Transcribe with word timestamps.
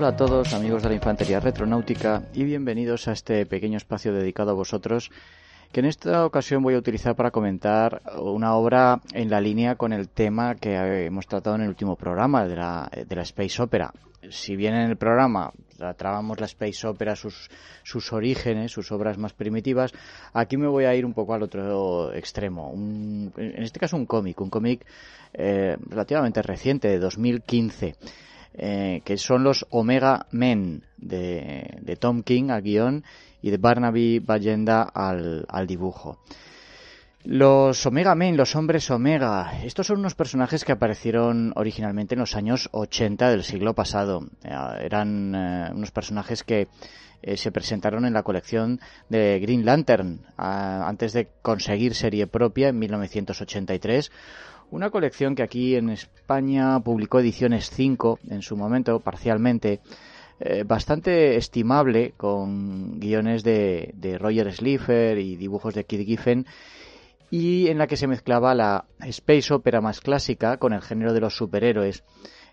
Hola 0.00 0.08
a 0.08 0.16
todos 0.16 0.54
amigos 0.54 0.82
de 0.82 0.88
la 0.88 0.94
Infantería 0.94 1.40
Retronáutica 1.40 2.22
y 2.32 2.44
bienvenidos 2.44 3.06
a 3.06 3.12
este 3.12 3.44
pequeño 3.44 3.76
espacio 3.76 4.14
dedicado 4.14 4.52
a 4.52 4.54
vosotros 4.54 5.10
que 5.72 5.80
en 5.80 5.86
esta 5.86 6.24
ocasión 6.24 6.62
voy 6.62 6.72
a 6.72 6.78
utilizar 6.78 7.14
para 7.14 7.30
comentar 7.30 8.00
una 8.18 8.54
obra 8.54 9.02
en 9.12 9.28
la 9.28 9.42
línea 9.42 9.74
con 9.74 9.92
el 9.92 10.08
tema 10.08 10.54
que 10.54 11.04
hemos 11.04 11.26
tratado 11.26 11.56
en 11.56 11.64
el 11.64 11.68
último 11.68 11.96
programa 11.96 12.46
de 12.46 12.56
la, 12.56 12.90
de 12.90 13.14
la 13.14 13.20
Space 13.20 13.60
Opera. 13.60 13.92
Si 14.30 14.56
bien 14.56 14.72
en 14.72 14.88
el 14.88 14.96
programa 14.96 15.52
tratábamos 15.76 16.40
la 16.40 16.46
Space 16.46 16.86
Opera, 16.86 17.14
sus, 17.14 17.50
sus 17.82 18.10
orígenes, 18.14 18.72
sus 18.72 18.90
obras 18.92 19.18
más 19.18 19.34
primitivas, 19.34 19.92
aquí 20.32 20.56
me 20.56 20.66
voy 20.66 20.86
a 20.86 20.94
ir 20.94 21.04
un 21.04 21.12
poco 21.12 21.34
al 21.34 21.42
otro 21.42 22.10
extremo. 22.14 22.70
Un, 22.70 23.34
en 23.36 23.62
este 23.62 23.78
caso 23.78 23.98
un 23.98 24.06
cómic, 24.06 24.40
un 24.40 24.48
cómic 24.48 24.80
eh, 25.34 25.76
relativamente 25.90 26.40
reciente, 26.40 26.88
de 26.88 26.98
2015 26.98 27.96
eh, 28.54 29.02
que 29.04 29.16
son 29.16 29.44
los 29.44 29.66
Omega 29.70 30.26
Men 30.32 30.84
de, 30.96 31.78
de 31.80 31.96
Tom 31.96 32.22
King 32.22 32.50
al 32.50 32.62
guion 32.62 33.04
y 33.42 33.50
de 33.50 33.58
Barnaby 33.58 34.18
Ballenda 34.18 34.82
al, 34.82 35.46
al 35.48 35.66
dibujo. 35.66 36.18
Los 37.22 37.84
Omega 37.84 38.14
Men, 38.14 38.36
los 38.36 38.56
hombres 38.56 38.90
Omega, 38.90 39.62
estos 39.62 39.86
son 39.86 39.98
unos 39.98 40.14
personajes 40.14 40.64
que 40.64 40.72
aparecieron 40.72 41.52
originalmente 41.54 42.14
en 42.14 42.20
los 42.20 42.34
años 42.34 42.68
80 42.72 43.30
del 43.30 43.44
siglo 43.44 43.74
pasado. 43.74 44.26
Eh, 44.42 44.50
eran 44.82 45.34
eh, 45.34 45.70
unos 45.72 45.90
personajes 45.90 46.42
que 46.42 46.68
se 47.36 47.52
presentaron 47.52 48.06
en 48.06 48.14
la 48.14 48.22
colección 48.22 48.80
de 49.10 49.38
Green 49.40 49.66
Lantern 49.66 50.22
antes 50.38 51.12
de 51.12 51.28
conseguir 51.42 51.94
serie 51.94 52.26
propia 52.26 52.68
en 52.68 52.78
1983 52.78 54.10
una 54.70 54.90
colección 54.90 55.34
que 55.34 55.42
aquí 55.42 55.74
en 55.74 55.90
España 55.90 56.78
publicó 56.80 57.20
Ediciones 57.20 57.70
5 57.70 58.20
en 58.28 58.42
su 58.42 58.56
momento, 58.56 59.00
parcialmente, 59.00 59.80
eh, 60.38 60.64
bastante 60.64 61.36
estimable, 61.36 62.14
con 62.16 62.98
guiones 63.00 63.42
de, 63.42 63.92
de 63.94 64.16
Roger 64.16 64.52
Slipher 64.52 65.18
y 65.18 65.36
dibujos 65.36 65.74
de 65.74 65.84
Kid 65.84 66.06
Giffen, 66.06 66.46
y 67.30 67.68
en 67.68 67.78
la 67.78 67.86
que 67.86 67.96
se 67.96 68.06
mezclaba 68.06 68.54
la 68.54 68.86
space 69.00 69.52
opera 69.52 69.80
más 69.80 70.00
clásica 70.00 70.56
con 70.56 70.72
el 70.72 70.82
género 70.82 71.12
de 71.12 71.20
los 71.20 71.36
superhéroes, 71.36 72.04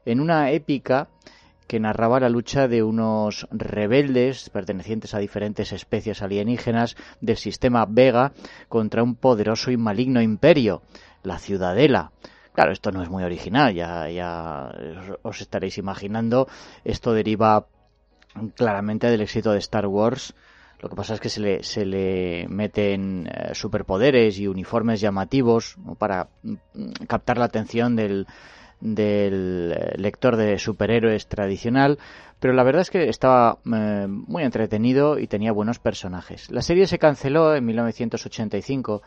en 0.06 0.20
una 0.20 0.52
épica 0.52 1.10
que 1.67 1.80
narraba 1.80 2.20
la 2.20 2.30
lucha 2.30 2.67
de 2.67 2.82
unos 2.82 3.48
rebeldes 3.52 4.49
pertenecientes 4.49 5.14
a 5.14 5.20
diferentes 5.20 5.73
especies 5.73 6.22
alienígenas 6.22 6.95
del 7.20 7.38
sistema 7.38 7.86
Vega 7.88 8.32
contra 8.70 9.04
un 9.04 9.16
poderoso 9.16 9.70
y 9.70 9.78
maligno 9.78 10.22
imperio, 10.22 10.82
la 11.23 11.39
Ciudadela. 11.39 12.11
Claro, 12.54 12.72
esto 12.72 12.92
no 12.92 13.04
es 13.04 13.10
muy 13.10 13.23
original, 13.23 13.73
ya, 13.73 14.10
ya 14.10 14.72
os 15.22 15.42
estaréis 15.42 15.78
imaginando. 15.78 16.48
Esto 16.83 17.14
deriva 17.14 17.67
claramente 18.55 19.08
del 19.08 19.22
éxito 19.22 19.52
de 19.52 19.60
Star 19.60 19.86
Wars. 19.88 20.33
Lo 20.80 20.89
que 20.89 20.95
pasa 20.95 21.16
es 21.16 21.20
que 21.20 21.30
se 21.30 21.42
le, 21.42 21.64
se 21.64 21.86
le 21.86 22.48
meten 22.50 23.28
eh, 23.28 23.54
superpoderes 23.54 24.39
y 24.39 24.48
uniformes 24.48 25.02
llamativos 25.02 25.76
para 25.98 26.30
mm, 26.44 26.55
captar 27.08 27.38
la 27.38 27.45
atención 27.45 27.95
del, 27.95 28.28
del 28.80 29.70
lector 29.98 30.36
de 30.36 30.60
superhéroes 30.60 31.28
tradicional, 31.28 31.98
pero 32.39 32.54
la 32.54 32.64
verdad 32.64 32.84
es 32.84 32.92
que 32.92 33.10
estaba 33.10 33.58
eh, 33.66 34.08
muy 34.08 34.44
entretenido 34.44 35.17
y 35.17 35.28
tenía 35.28 35.52
buenos 35.52 35.80
personajes. 35.80 36.52
La 36.52 36.61
serie 36.61 36.86
se 36.86 36.99
canceló 36.99 37.55
en 37.55 37.66
1985 37.66 39.02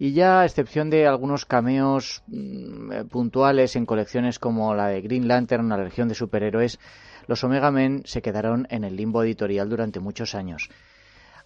y 0.00 0.14
ya 0.14 0.40
a 0.40 0.46
excepción 0.46 0.88
de 0.88 1.06
algunos 1.06 1.44
cameos 1.44 2.22
mm, 2.26 2.92
eh, 2.92 3.04
puntuales 3.04 3.76
en 3.76 3.84
colecciones 3.84 4.38
como 4.38 4.74
la 4.74 4.88
de 4.88 5.02
Green 5.02 5.28
Lantern, 5.28 5.68
la 5.68 5.76
Legión 5.76 6.08
de 6.08 6.14
Superhéroes, 6.14 6.80
los 7.26 7.44
Omega 7.44 7.70
Men 7.70 8.00
se 8.06 8.22
quedaron 8.22 8.66
en 8.70 8.84
el 8.84 8.96
limbo 8.96 9.22
editorial 9.22 9.68
durante 9.68 10.00
muchos 10.00 10.34
años. 10.34 10.70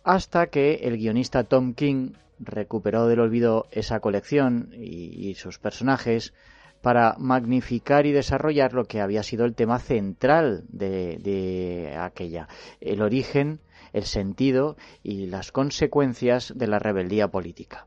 Hasta 0.05 0.47
que 0.47 0.75
el 0.85 0.99
guionista 0.99 1.43
Tom 1.43 1.75
King 1.75 2.13
recuperó 2.39 3.09
del 3.09 3.19
olvido 3.19 3.67
esa 3.73 3.99
colección 3.99 4.71
y, 4.73 5.35
sus 5.35 5.59
personajes 5.59 6.33
para 6.81 7.17
magnificar 7.19 8.07
y 8.07 8.13
desarrollar 8.13 8.73
lo 8.73 8.85
que 8.85 9.01
había 9.01 9.25
sido 9.25 9.47
el 9.47 9.57
tema 9.57 9.81
central 9.81 10.63
de 10.69 11.97
aquella, 11.99 12.47
el 12.81 13.03
origen, 13.03 13.59
el 13.93 14.05
sentido 14.05 14.77
y 15.03 15.27
las 15.27 15.51
consecuencias 15.51 16.53
de 16.55 16.69
la 16.69 16.79
rebeldía 16.79 17.29
política. 17.29 17.87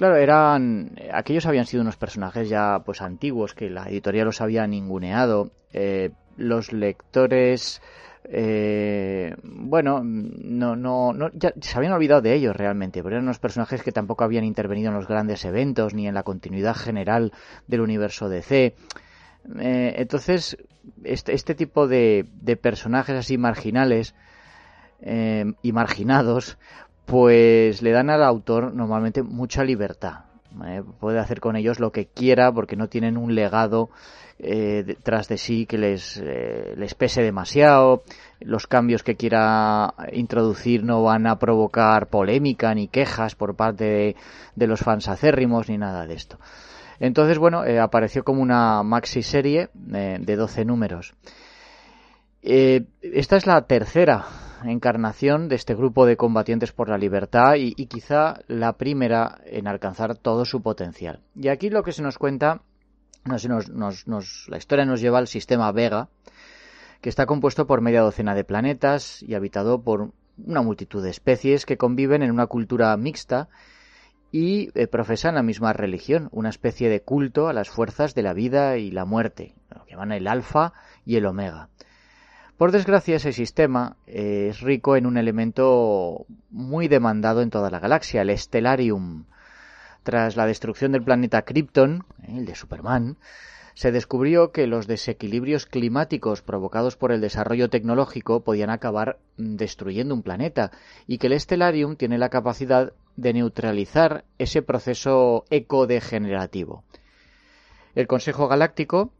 Claro, 0.00 0.16
eran 0.16 0.96
aquellos 1.12 1.44
habían 1.44 1.66
sido 1.66 1.82
unos 1.82 1.98
personajes 1.98 2.48
ya 2.48 2.80
pues 2.86 3.02
antiguos 3.02 3.52
que 3.52 3.68
la 3.68 3.86
editorial 3.90 4.24
los 4.24 4.40
había 4.40 4.66
ninguneado. 4.66 5.50
Eh, 5.74 6.12
los 6.38 6.72
lectores 6.72 7.82
eh, 8.24 9.36
bueno, 9.42 10.00
no, 10.02 10.74
no, 10.74 11.12
no, 11.12 11.30
ya 11.34 11.52
se 11.60 11.76
habían 11.76 11.92
olvidado 11.92 12.22
de 12.22 12.32
ellos 12.32 12.56
realmente, 12.56 13.02
pero 13.02 13.16
eran 13.16 13.24
unos 13.26 13.40
personajes 13.40 13.82
que 13.82 13.92
tampoco 13.92 14.24
habían 14.24 14.44
intervenido 14.44 14.88
en 14.88 14.94
los 14.94 15.06
grandes 15.06 15.44
eventos 15.44 15.92
ni 15.92 16.08
en 16.08 16.14
la 16.14 16.22
continuidad 16.22 16.76
general 16.76 17.34
del 17.66 17.82
universo 17.82 18.30
DC. 18.30 18.74
Eh, 19.58 19.94
entonces, 19.98 20.56
este, 21.04 21.34
este 21.34 21.54
tipo 21.54 21.88
de, 21.88 22.24
de 22.40 22.56
personajes 22.56 23.16
así 23.16 23.36
marginales 23.36 24.14
eh, 25.02 25.44
y 25.60 25.72
marginados, 25.72 26.58
pues 27.10 27.82
le 27.82 27.90
dan 27.90 28.08
al 28.08 28.22
autor 28.22 28.72
normalmente 28.72 29.24
mucha 29.24 29.64
libertad. 29.64 30.26
¿eh? 30.64 30.82
Puede 31.00 31.18
hacer 31.18 31.40
con 31.40 31.56
ellos 31.56 31.80
lo 31.80 31.90
que 31.90 32.06
quiera 32.06 32.52
porque 32.52 32.76
no 32.76 32.88
tienen 32.88 33.16
un 33.16 33.34
legado 33.34 33.90
eh, 34.38 34.84
detrás 34.86 35.26
de 35.26 35.36
sí 35.36 35.66
que 35.66 35.76
les, 35.76 36.18
eh, 36.18 36.74
les 36.76 36.94
pese 36.94 37.20
demasiado. 37.22 38.04
Los 38.38 38.68
cambios 38.68 39.02
que 39.02 39.16
quiera 39.16 39.92
introducir 40.12 40.84
no 40.84 41.02
van 41.02 41.26
a 41.26 41.40
provocar 41.40 42.06
polémica 42.06 42.72
ni 42.74 42.86
quejas 42.86 43.34
por 43.34 43.56
parte 43.56 43.84
de, 43.84 44.16
de 44.54 44.66
los 44.68 44.78
fans 44.78 45.08
acérrimos 45.08 45.68
ni 45.68 45.78
nada 45.78 46.06
de 46.06 46.14
esto. 46.14 46.38
Entonces, 47.00 47.38
bueno, 47.38 47.64
eh, 47.64 47.80
apareció 47.80 48.22
como 48.22 48.40
una 48.40 48.84
maxi 48.84 49.22
serie 49.24 49.68
de 49.74 50.36
12 50.36 50.64
números. 50.64 51.14
Esta 52.42 53.36
es 53.36 53.46
la 53.46 53.62
tercera 53.62 54.24
encarnación 54.64 55.48
de 55.48 55.56
este 55.56 55.74
grupo 55.74 56.06
de 56.06 56.16
combatientes 56.16 56.72
por 56.72 56.88
la 56.88 56.98
libertad 56.98 57.54
y, 57.56 57.74
quizá 57.86 58.40
la 58.46 58.74
primera 58.74 59.38
en 59.44 59.66
alcanzar 59.66 60.16
todo 60.16 60.44
su 60.44 60.62
potencial. 60.62 61.20
Y 61.34 61.48
aquí 61.48 61.70
lo 61.70 61.82
que 61.82 61.92
se 61.92 62.02
nos 62.02 62.18
cuenta, 62.18 62.62
nos, 63.24 63.48
nos, 63.48 64.06
nos, 64.06 64.46
la 64.48 64.58
historia 64.58 64.84
nos 64.84 65.00
lleva 65.00 65.18
al 65.18 65.28
sistema 65.28 65.72
Vega, 65.72 66.08
que 67.00 67.08
está 67.08 67.26
compuesto 67.26 67.66
por 67.66 67.80
media 67.80 68.02
docena 68.02 68.34
de 68.34 68.44
planetas 68.44 69.22
y 69.22 69.34
habitado 69.34 69.82
por 69.82 70.12
una 70.46 70.62
multitud 70.62 71.02
de 71.02 71.10
especies 71.10 71.66
que 71.66 71.76
conviven 71.76 72.22
en 72.22 72.30
una 72.30 72.46
cultura 72.46 72.96
mixta 72.96 73.48
y 74.32 74.70
eh, 74.74 74.86
profesan 74.86 75.34
la 75.34 75.42
misma 75.42 75.72
religión, 75.72 76.28
una 76.32 76.50
especie 76.50 76.88
de 76.88 77.02
culto 77.02 77.48
a 77.48 77.52
las 77.52 77.68
fuerzas 77.68 78.14
de 78.14 78.22
la 78.22 78.32
vida 78.32 78.76
y 78.76 78.90
la 78.90 79.04
muerte, 79.04 79.54
lo 79.74 79.84
que 79.84 79.92
llaman 79.92 80.12
el 80.12 80.28
alfa 80.28 80.72
y 81.04 81.16
el 81.16 81.26
omega. 81.26 81.68
Por 82.60 82.72
desgracia, 82.72 83.16
ese 83.16 83.32
sistema 83.32 83.96
eh, 84.06 84.48
es 84.50 84.60
rico 84.60 84.94
en 84.94 85.06
un 85.06 85.16
elemento 85.16 86.26
muy 86.50 86.88
demandado 86.88 87.40
en 87.40 87.48
toda 87.48 87.70
la 87.70 87.80
galaxia, 87.80 88.20
el 88.20 88.36
Stellarium. 88.36 89.24
Tras 90.02 90.36
la 90.36 90.44
destrucción 90.44 90.92
del 90.92 91.02
planeta 91.02 91.40
Krypton, 91.40 92.04
eh, 92.22 92.34
el 92.36 92.44
de 92.44 92.54
Superman, 92.54 93.16
se 93.72 93.92
descubrió 93.92 94.52
que 94.52 94.66
los 94.66 94.86
desequilibrios 94.86 95.64
climáticos 95.64 96.42
provocados 96.42 96.98
por 96.98 97.12
el 97.12 97.22
desarrollo 97.22 97.70
tecnológico 97.70 98.44
podían 98.44 98.68
acabar 98.68 99.18
mm, 99.38 99.56
destruyendo 99.56 100.14
un 100.14 100.22
planeta 100.22 100.70
y 101.06 101.16
que 101.16 101.28
el 101.28 101.40
Stellarium 101.40 101.96
tiene 101.96 102.18
la 102.18 102.28
capacidad 102.28 102.92
de 103.16 103.32
neutralizar 103.32 104.26
ese 104.36 104.60
proceso 104.60 105.46
ecodegenerativo. 105.48 106.84
El 107.94 108.06
Consejo 108.06 108.48
Galáctico 108.48 109.14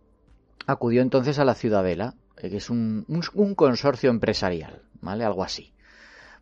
acudió 0.66 1.00
entonces 1.00 1.38
a 1.38 1.46
la 1.46 1.54
Ciudadela, 1.54 2.16
es 2.46 2.70
un, 2.70 3.04
un 3.34 3.54
consorcio 3.54 4.10
empresarial, 4.10 4.82
¿vale? 5.00 5.24
Algo 5.24 5.42
así, 5.42 5.72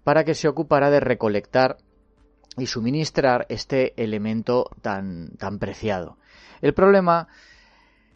para 0.05 0.25
que 0.25 0.35
se 0.35 0.49
ocupara 0.49 0.91
de 0.91 1.01
recolectar 1.01 1.79
y 2.57 2.67
suministrar 2.67 3.47
este 3.49 3.95
elemento 4.03 4.71
tan, 4.83 5.31
tan 5.39 5.59
preciado. 5.59 6.19
El 6.61 6.75
problema 6.75 7.29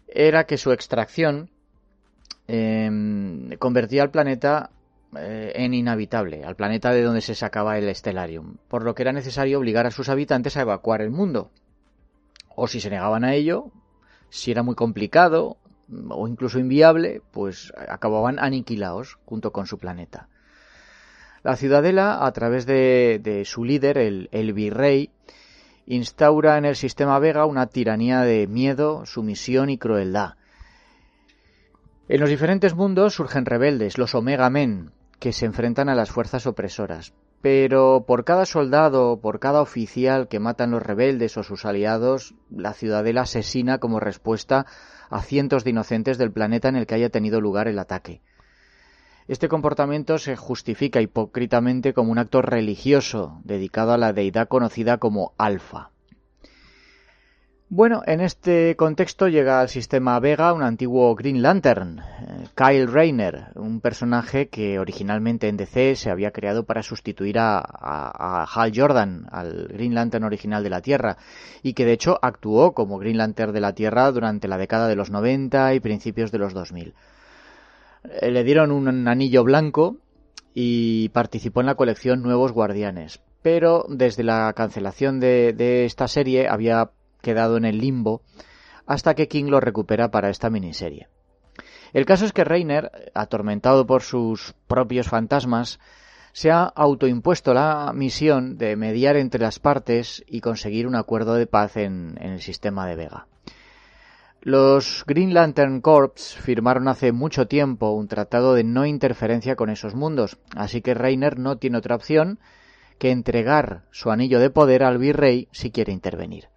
era 0.08 0.44
que 0.44 0.58
su 0.58 0.72
extracción 0.72 1.50
em, 2.48 3.56
convertía 3.58 4.02
al 4.02 4.10
planeta 4.10 4.70
eh, 5.16 5.52
en 5.54 5.74
inhabitable, 5.74 6.44
al 6.44 6.56
planeta 6.56 6.90
de 6.90 7.02
donde 7.02 7.20
se 7.20 7.34
sacaba 7.34 7.78
el 7.78 7.94
Stellarium, 7.94 8.56
por 8.68 8.82
lo 8.82 8.94
que 8.94 9.02
era 9.02 9.12
necesario 9.12 9.58
obligar 9.58 9.86
a 9.86 9.90
sus 9.90 10.08
habitantes 10.08 10.56
a 10.56 10.62
evacuar 10.62 11.02
el 11.02 11.10
mundo. 11.10 11.50
O 12.54 12.66
si 12.66 12.80
se 12.80 12.90
negaban 12.90 13.24
a 13.24 13.34
ello, 13.34 13.70
si 14.28 14.50
era 14.50 14.62
muy 14.62 14.74
complicado 14.74 15.56
o 16.08 16.28
incluso 16.28 16.58
inviable, 16.58 17.22
pues 17.30 17.72
acababan 17.88 18.38
aniquilados 18.38 19.18
junto 19.24 19.52
con 19.52 19.66
su 19.66 19.78
planeta. 19.78 20.28
La 21.42 21.56
ciudadela, 21.56 22.24
a 22.24 22.32
través 22.32 22.66
de, 22.66 23.42
su 23.44 23.64
líder, 23.64 23.98
el, 23.98 24.28
el 24.32 24.52
virrey, 24.52 25.10
instaura 25.86 26.56
en 26.56 26.64
el 26.64 26.76
sistema 26.76 27.18
Vega 27.18 27.46
una 27.46 27.66
tiranía 27.66 28.20
de 28.20 28.46
miedo, 28.46 29.04
sumisión 29.06 29.68
y 29.68 29.78
crueldad. 29.78 30.34
En 32.08 32.20
los 32.20 32.30
diferentes 32.30 32.74
mundos 32.74 33.14
surgen 33.14 33.46
rebeldes, 33.46 33.98
los 33.98 34.14
Omega 34.14 34.50
Men, 34.50 34.92
que 35.18 35.32
se 35.32 35.46
enfrentan 35.46 35.88
a 35.88 35.94
las 35.94 36.10
fuerzas 36.10 36.46
opresoras. 36.46 37.14
Pero 37.40 38.04
por 38.06 38.24
cada 38.24 38.46
soldado, 38.46 39.18
por 39.20 39.40
cada 39.40 39.62
oficial 39.62 40.28
que 40.28 40.38
matan 40.38 40.70
los 40.70 40.82
rebeldes 40.82 41.36
o 41.36 41.42
sus 41.42 41.64
aliados, 41.64 42.34
la 42.50 42.72
ciudadela 42.72 43.22
asesina 43.22 43.78
como 43.78 43.98
respuesta 43.98 44.66
a 45.12 45.22
cientos 45.22 45.62
de 45.62 45.70
inocentes 45.70 46.18
del 46.18 46.32
planeta 46.32 46.68
en 46.68 46.76
el 46.76 46.86
que 46.86 46.96
haya 46.96 47.10
tenido 47.10 47.40
lugar 47.40 47.68
el 47.68 47.78
ataque. 47.78 48.22
Este 49.28 49.48
comportamiento 49.48 50.18
se 50.18 50.34
justifica 50.36 51.00
hipócritamente 51.00 51.94
como 51.94 52.10
un 52.10 52.18
acto 52.18 52.42
religioso 52.42 53.40
dedicado 53.44 53.92
a 53.92 53.98
la 53.98 54.12
deidad 54.12 54.48
conocida 54.48 54.98
como 54.98 55.32
Alfa. 55.38 55.91
Bueno, 57.74 58.02
en 58.04 58.20
este 58.20 58.76
contexto 58.76 59.28
llega 59.28 59.62
al 59.62 59.70
sistema 59.70 60.20
Vega 60.20 60.52
un 60.52 60.62
antiguo 60.62 61.14
Green 61.14 61.40
Lantern, 61.40 62.00
eh, 62.00 62.44
Kyle 62.54 62.86
Rayner, 62.86 63.46
un 63.54 63.80
personaje 63.80 64.48
que 64.48 64.78
originalmente 64.78 65.48
en 65.48 65.56
DC 65.56 65.96
se 65.96 66.10
había 66.10 66.32
creado 66.32 66.64
para 66.64 66.82
sustituir 66.82 67.38
a, 67.38 68.44
Hal 68.54 68.72
Jordan, 68.76 69.26
al 69.32 69.68
Green 69.68 69.94
Lantern 69.94 70.24
original 70.24 70.62
de 70.62 70.68
la 70.68 70.82
Tierra, 70.82 71.16
y 71.62 71.72
que 71.72 71.86
de 71.86 71.92
hecho 71.92 72.18
actuó 72.20 72.74
como 72.74 72.98
Green 72.98 73.16
Lantern 73.16 73.54
de 73.54 73.60
la 73.62 73.72
Tierra 73.72 74.12
durante 74.12 74.48
la 74.48 74.58
década 74.58 74.86
de 74.86 74.96
los 74.96 75.08
90 75.10 75.72
y 75.72 75.80
principios 75.80 76.30
de 76.30 76.38
los 76.40 76.52
2000. 76.52 76.92
Eh, 78.04 78.30
le 78.30 78.44
dieron 78.44 78.70
un 78.70 79.08
anillo 79.08 79.44
blanco 79.44 79.96
y 80.52 81.08
participó 81.08 81.60
en 81.60 81.66
la 81.68 81.76
colección 81.76 82.20
Nuevos 82.20 82.52
Guardianes. 82.52 83.22
Pero 83.40 83.86
desde 83.88 84.24
la 84.24 84.52
cancelación 84.52 85.20
de, 85.20 85.86
esta 85.86 86.06
serie 86.06 86.48
había 86.48 86.90
quedado 87.22 87.56
en 87.56 87.64
el 87.64 87.78
limbo 87.78 88.22
hasta 88.86 89.14
que 89.14 89.28
King 89.28 89.46
lo 89.46 89.60
recupera 89.60 90.10
para 90.10 90.28
esta 90.28 90.50
miniserie. 90.50 91.08
El 91.92 92.06
caso 92.06 92.24
es 92.24 92.32
que 92.32 92.44
Reiner, 92.44 93.10
atormentado 93.14 93.86
por 93.86 94.02
sus 94.02 94.54
propios 94.66 95.08
fantasmas, 95.08 95.78
se 96.32 96.50
ha 96.50 96.64
autoimpuesto 96.64 97.52
la 97.52 97.92
misión 97.94 98.56
de 98.56 98.76
mediar 98.76 99.16
entre 99.16 99.40
las 99.40 99.58
partes 99.58 100.24
y 100.26 100.40
conseguir 100.40 100.86
un 100.86 100.96
acuerdo 100.96 101.34
de 101.34 101.46
paz 101.46 101.76
en 101.76 102.18
el 102.20 102.40
sistema 102.40 102.86
de 102.86 102.96
Vega. 102.96 103.26
Los 104.40 105.04
Green 105.06 105.34
Lantern 105.34 105.80
Corps 105.80 106.36
firmaron 106.40 106.88
hace 106.88 107.12
mucho 107.12 107.46
tiempo 107.46 107.92
un 107.92 108.08
tratado 108.08 108.54
de 108.54 108.64
no 108.64 108.86
interferencia 108.86 109.54
con 109.54 109.70
esos 109.70 109.94
mundos, 109.94 110.38
así 110.56 110.80
que 110.80 110.94
Reiner 110.94 111.38
no 111.38 111.58
tiene 111.58 111.78
otra 111.78 111.94
opción 111.94 112.40
que 112.98 113.12
entregar 113.12 113.84
su 113.92 114.10
anillo 114.10 114.40
de 114.40 114.50
poder 114.50 114.82
al 114.82 114.98
virrey 114.98 115.48
si 115.52 115.70
quiere 115.70 115.92
intervenir. 115.92 116.51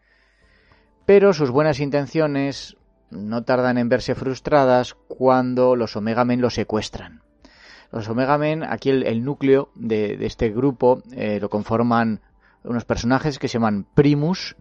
Pero 1.05 1.33
sus 1.33 1.51
buenas 1.51 1.79
intenciones 1.79 2.77
no 3.11 3.43
tardan 3.43 3.77
en 3.77 3.89
verse 3.89 4.15
frustradas 4.15 4.95
cuando 5.07 5.75
los 5.75 5.95
Omega 5.95 6.25
Men 6.25 6.41
lo 6.41 6.49
secuestran. 6.49 7.21
Los 7.91 8.09
Omega 8.09 8.37
Men, 8.37 8.63
aquí 8.63 8.89
el, 8.89 9.23
núcleo 9.23 9.69
de, 9.75 10.17
este 10.25 10.49
grupo 10.49 11.03
eh, 11.11 11.39
lo 11.39 11.49
conforman 11.49 12.21
unos 12.63 12.85
personajes 12.85 13.39
que 13.39 13.47
se 13.47 13.53
llaman 13.53 13.85
Primus, 13.93 14.55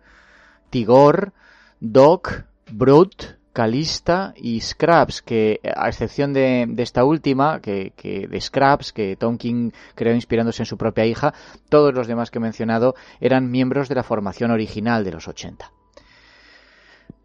Tigor, 0.71 1.33
Doc, 1.81 2.45
Brut, 2.71 3.25
Calista 3.55 4.35
y 4.37 4.61
Scraps, 4.61 5.23
que 5.23 5.61
a 5.77 5.89
excepción 5.89 6.33
de, 6.33 6.75
esta 6.79 7.05
última, 7.05 7.61
que, 7.61 7.93
de 8.29 8.41
Scraps, 8.41 8.93
que 8.93 9.17
Tonkin 9.17 9.73
creó 9.95 10.15
inspirándose 10.15 10.63
en 10.63 10.67
su 10.67 10.77
propia 10.77 11.07
hija, 11.07 11.33
todos 11.69 11.95
los 11.95 12.07
demás 12.07 12.31
que 12.31 12.39
he 12.39 12.43
mencionado 12.43 12.95
eran 13.21 13.51
miembros 13.51 13.89
de 13.89 13.95
la 13.95 14.03
formación 14.03 14.51
original 14.51 15.05
de 15.05 15.13
los 15.13 15.29
80. 15.29 15.71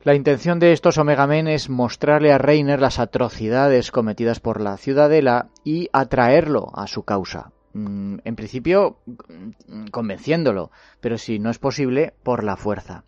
La 0.02 0.16
intención 0.16 0.60
de 0.60 0.72
estos 0.72 0.98
Omega 0.98 1.28
Men 1.28 1.50
es 1.50 1.70
mostrarle 1.70 2.32
a 2.32 2.38
Reiner 2.38 2.80
las 2.80 3.00
atrocidades 3.00 3.92
cometidas 3.92 4.40
por 4.40 4.62
la 4.62 4.78
Ciudadela 4.78 5.50
y 5.66 5.90
atraerlo 5.92 6.70
a 6.74 6.88
su 6.88 7.04
causa. 7.04 7.52
Mm, 7.74 8.20
en 8.24 8.36
principio, 8.38 9.00
mm, 9.06 9.88
convenciéndolo, 9.92 10.72
pero 11.02 11.18
si 11.18 11.38
no 11.38 11.50
es 11.50 11.60
posible, 11.60 12.14
por 12.24 12.46
la 12.46 12.56
fuerza. 12.56 13.04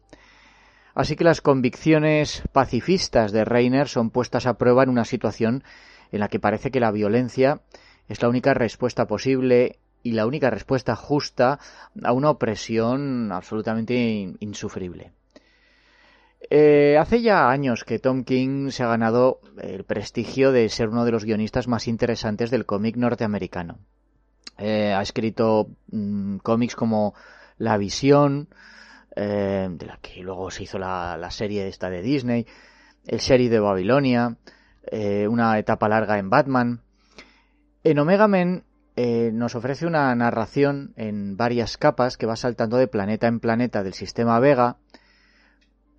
Así 0.93 1.15
que 1.15 1.23
las 1.23 1.39
convicciones 1.39 2.43
pacifistas 2.51 3.31
de 3.31 3.45
Reiner 3.45 3.87
son 3.87 4.09
puestas 4.09 4.45
a 4.45 4.57
prueba 4.57 4.83
en 4.83 4.89
una 4.89 5.05
situación 5.05 5.63
en 6.11 6.19
la 6.19 6.27
que 6.27 6.41
parece 6.41 6.71
que 6.71 6.81
la 6.81 6.91
violencia 6.91 7.61
es 8.09 8.21
la 8.21 8.27
única 8.27 8.53
respuesta 8.53 9.07
posible 9.07 9.79
y 10.03 10.11
la 10.11 10.25
única 10.25 10.49
respuesta 10.49 10.97
justa 10.97 11.57
a 12.03 12.11
una 12.11 12.31
opresión 12.31 13.31
absolutamente 13.31 14.35
insufrible. 14.41 15.13
Eh, 16.49 16.97
hace 16.99 17.21
ya 17.21 17.49
años 17.49 17.83
que 17.83 17.99
Tom 17.99 18.23
King 18.23 18.71
se 18.71 18.83
ha 18.83 18.87
ganado 18.87 19.39
el 19.61 19.83
prestigio 19.83 20.51
de 20.51 20.67
ser 20.69 20.89
uno 20.89 21.05
de 21.05 21.11
los 21.11 21.23
guionistas 21.23 21.67
más 21.67 21.87
interesantes 21.87 22.49
del 22.49 22.65
cómic 22.65 22.97
norteamericano. 22.97 23.79
Eh, 24.57 24.93
ha 24.93 25.01
escrito 25.01 25.69
mm, 25.91 26.37
cómics 26.37 26.75
como 26.75 27.13
La 27.57 27.77
Visión, 27.77 28.49
eh, 29.15 29.69
de 29.71 29.85
la 29.85 29.99
que 30.01 30.21
luego 30.21 30.49
se 30.51 30.63
hizo 30.63 30.79
la, 30.79 31.29
serie 31.29 31.67
esta 31.67 31.89
de 31.89 32.01
Disney, 32.01 32.47
el 33.05 33.19
serie 33.19 33.49
de 33.49 33.59
Babilonia, 33.59 34.37
una 35.29 35.59
etapa 35.59 35.87
larga 35.87 36.17
en 36.17 36.29
Batman. 36.29 36.81
En 37.83 37.99
Omega 37.99 38.27
Men 38.27 38.63
nos 38.97 39.55
ofrece 39.55 39.85
una 39.85 40.13
narración 40.15 40.93
en 40.97 41.37
varias 41.37 41.77
capas 41.77 42.17
que 42.17 42.25
va 42.25 42.35
saltando 42.35 42.77
de 42.77 42.87
planeta 42.87 43.27
en 43.27 43.39
planeta 43.39 43.83
del 43.83 43.93
sistema 43.93 44.39
Vega, 44.39 44.77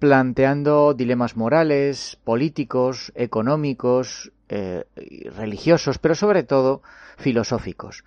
planteando 0.03 0.95
dilemas 0.95 1.37
morales, 1.37 2.19
políticos, 2.25 3.13
económicos, 3.15 4.33
religiosos, 4.49 5.99
pero 5.99 6.17
sobre 6.17 6.43
todo 6.43 6.83
filosóficos. 7.17 8.03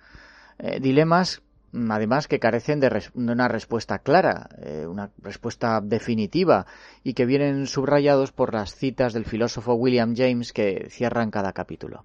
dilemas 0.80 1.42
además 1.90 2.28
que 2.28 2.38
carecen 2.38 2.80
de, 2.80 3.02
una 3.14 3.48
respuesta 3.48 4.00
clara, 4.00 4.48
eh, 4.58 4.86
una 4.86 5.10
respuesta 5.22 5.80
definitiva, 5.80 6.66
y 7.02 7.14
que 7.14 7.26
vienen 7.26 7.66
subrayados 7.66 8.32
por 8.32 8.54
las 8.54 8.74
citas 8.74 9.12
del 9.12 9.24
filósofo 9.24 9.74
William 9.74 10.14
James 10.16 10.52
que 10.52 10.88
cierran 10.90 11.30
cada 11.30 11.52
capítulo. 11.52 12.04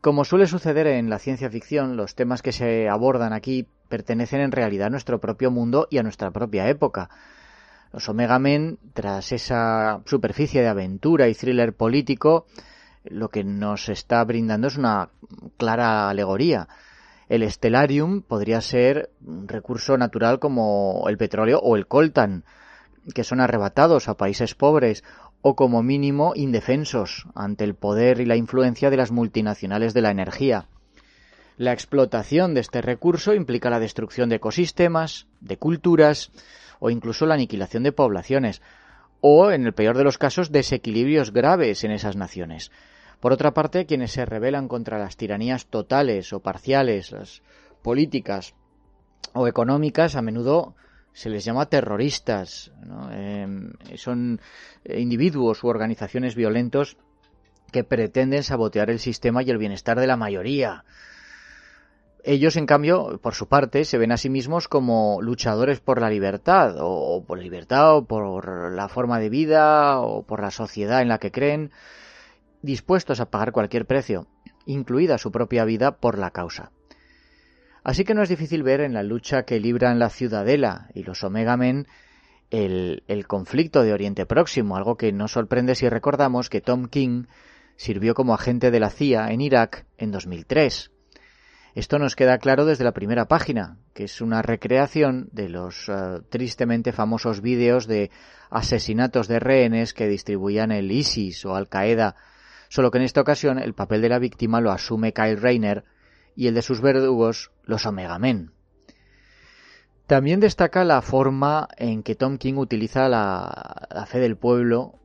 Como 0.00 0.24
suele 0.24 0.46
suceder 0.46 0.86
en 0.86 1.10
la 1.10 1.18
ciencia 1.18 1.50
ficción, 1.50 1.96
los 1.96 2.14
temas 2.14 2.42
que 2.42 2.52
se 2.52 2.88
abordan 2.88 3.32
aquí 3.32 3.66
pertenecen 3.88 4.40
en 4.40 4.52
realidad 4.52 4.88
a 4.88 4.90
nuestro 4.90 5.20
propio 5.20 5.50
mundo 5.50 5.88
y 5.90 5.98
a 5.98 6.02
nuestra 6.02 6.30
propia 6.30 6.68
época. 6.68 7.08
Los 7.92 8.08
Omega 8.08 8.38
Men, 8.38 8.78
tras 8.94 9.32
esa 9.32 10.00
superficie 10.04 10.60
de 10.62 10.68
aventura 10.68 11.28
y 11.28 11.34
thriller 11.34 11.74
político, 11.74 12.46
lo 13.04 13.28
que 13.28 13.44
nos 13.44 13.88
está 13.88 14.22
brindando 14.24 14.66
es 14.66 14.76
una 14.76 15.10
clara 15.56 16.08
alegoría 16.08 16.68
el 17.28 17.50
Stellarium 17.50 18.22
podría 18.22 18.60
ser 18.60 19.10
un 19.24 19.48
recurso 19.48 19.98
natural 19.98 20.38
como 20.38 21.04
el 21.08 21.18
petróleo 21.18 21.58
o 21.58 21.76
el 21.76 21.86
coltan, 21.86 22.44
que 23.14 23.24
son 23.24 23.40
arrebatados 23.40 24.08
a 24.08 24.16
países 24.16 24.54
pobres 24.54 25.02
o 25.42 25.56
como 25.56 25.82
mínimo 25.82 26.32
indefensos 26.34 27.26
ante 27.34 27.64
el 27.64 27.74
poder 27.74 28.20
y 28.20 28.26
la 28.26 28.36
influencia 28.36 28.90
de 28.90 28.96
las 28.96 29.10
multinacionales 29.10 29.92
de 29.92 30.02
la 30.02 30.10
energía. 30.10 30.66
La 31.56 31.72
explotación 31.72 32.54
de 32.54 32.60
este 32.60 32.82
recurso 32.82 33.34
implica 33.34 33.70
la 33.70 33.80
destrucción 33.80 34.28
de 34.28 34.36
ecosistemas, 34.36 35.26
de 35.40 35.56
culturas 35.56 36.30
o 36.78 36.90
incluso 36.90 37.26
la 37.26 37.34
aniquilación 37.34 37.82
de 37.82 37.92
poblaciones, 37.92 38.62
o, 39.20 39.50
en 39.50 39.66
el 39.66 39.72
peor 39.72 39.96
de 39.96 40.04
los 40.04 40.18
casos, 40.18 40.52
desequilibrios 40.52 41.32
graves 41.32 41.84
en 41.84 41.90
esas 41.90 42.16
naciones. 42.16 42.70
Por 43.20 43.32
otra 43.32 43.52
parte, 43.54 43.86
quienes 43.86 44.12
se 44.12 44.26
rebelan 44.26 44.68
contra 44.68 44.98
las 44.98 45.16
tiranías 45.16 45.66
totales 45.66 46.32
o 46.32 46.40
parciales, 46.40 47.12
las 47.12 47.42
políticas 47.82 48.54
o 49.32 49.46
económicas, 49.46 50.16
a 50.16 50.22
menudo 50.22 50.74
se 51.12 51.30
les 51.30 51.44
llama 51.44 51.66
terroristas. 51.66 52.72
Em, 53.10 53.72
son 53.96 54.40
individuos 54.84 55.64
u 55.64 55.68
organizaciones 55.68 56.34
violentos 56.34 56.98
que 57.72 57.84
pretenden 57.84 58.42
sabotear 58.42 58.90
el 58.90 58.98
sistema 58.98 59.42
y 59.42 59.50
el 59.50 59.58
bienestar 59.58 59.98
de 59.98 60.06
la 60.06 60.16
mayoría. 60.16 60.84
Ellos, 62.28 62.56
en 62.56 62.66
cambio, 62.66 63.20
por 63.22 63.34
su 63.34 63.46
parte, 63.46 63.84
se 63.84 63.98
ven 63.98 64.10
a 64.10 64.16
sí 64.16 64.28
mismos 64.28 64.66
como 64.66 65.22
luchadores 65.22 65.78
por 65.78 66.00
la 66.00 66.10
libertad, 66.10 66.74
o 66.80 67.22
por 67.24 67.38
la 67.38 67.44
libertad, 67.44 67.98
o 67.98 68.04
por 68.04 68.72
la 68.72 68.88
forma 68.88 69.20
de 69.20 69.30
vida, 69.30 70.00
o 70.00 70.24
por 70.24 70.42
la 70.42 70.50
sociedad 70.50 71.02
en 71.02 71.08
la 71.08 71.18
que 71.18 71.30
creen, 71.30 71.70
dispuestos 72.62 73.20
a 73.20 73.30
pagar 73.30 73.52
cualquier 73.52 73.86
precio, 73.86 74.26
incluida 74.64 75.18
su 75.18 75.30
propia 75.30 75.64
vida, 75.64 75.98
por 75.98 76.18
la 76.18 76.32
causa. 76.32 76.72
Así 77.84 78.02
que 78.02 78.14
no 78.14 78.24
es 78.24 78.28
difícil 78.28 78.64
ver 78.64 78.80
en 78.80 78.92
la 78.92 79.04
lucha 79.04 79.44
que 79.44 79.60
libran 79.60 80.00
la 80.00 80.10
Ciudadela 80.10 80.88
y 80.94 81.04
los 81.04 81.22
Omega 81.22 81.56
Men 81.56 81.86
el, 82.50 83.04
el 83.06 83.28
conflicto 83.28 83.84
de 83.84 83.92
Oriente 83.92 84.26
Próximo, 84.26 84.76
algo 84.76 84.96
que 84.96 85.12
no 85.12 85.28
sorprende 85.28 85.76
si 85.76 85.88
recordamos 85.88 86.50
que 86.50 86.60
Tom 86.60 86.88
King 86.88 87.26
sirvió 87.76 88.14
como 88.14 88.34
agente 88.34 88.72
de 88.72 88.80
la 88.80 88.90
CIA 88.90 89.30
en 89.30 89.42
Irak 89.42 89.86
en 89.96 90.10
2003. 90.10 90.90
Esto 91.76 91.98
nos 91.98 92.16
queda 92.16 92.38
claro 92.38 92.64
desde 92.64 92.84
la 92.84 92.94
primera 92.94 93.26
página, 93.28 93.76
que 93.92 94.04
es 94.04 94.22
una 94.22 94.40
recreación 94.40 95.28
de 95.32 95.50
los 95.50 95.90
eh, 95.90 96.22
tristemente 96.30 96.90
famosos 96.90 97.42
vídeos 97.42 97.86
de 97.86 98.10
asesinatos 98.48 99.28
de 99.28 99.40
rehenes 99.40 99.92
que 99.92 100.08
distribuían 100.08 100.72
el 100.72 100.90
ISIS 100.90 101.44
o 101.44 101.54
Al 101.54 101.68
Qaeda, 101.68 102.16
solo 102.70 102.90
que 102.90 102.96
en 102.96 103.04
esta 103.04 103.20
ocasión 103.20 103.58
el 103.58 103.74
papel 103.74 104.00
de 104.00 104.08
la 104.08 104.18
víctima 104.18 104.62
lo 104.62 104.70
asume 104.70 105.12
Kyle 105.12 105.38
Rayner 105.38 105.84
y 106.34 106.46
el 106.46 106.54
de 106.54 106.62
sus 106.62 106.80
verdugos 106.80 107.52
los 107.64 107.84
Omega 107.84 108.18
Men. 108.18 108.52
También 110.06 110.40
destaca 110.40 110.82
la 110.82 111.02
forma 111.02 111.68
en 111.76 112.02
que 112.02 112.14
Tom 112.14 112.38
King 112.38 112.54
utiliza 112.54 113.06
la 113.10 114.06
fe 114.08 114.18
del 114.18 114.38
pueblo 114.38 114.98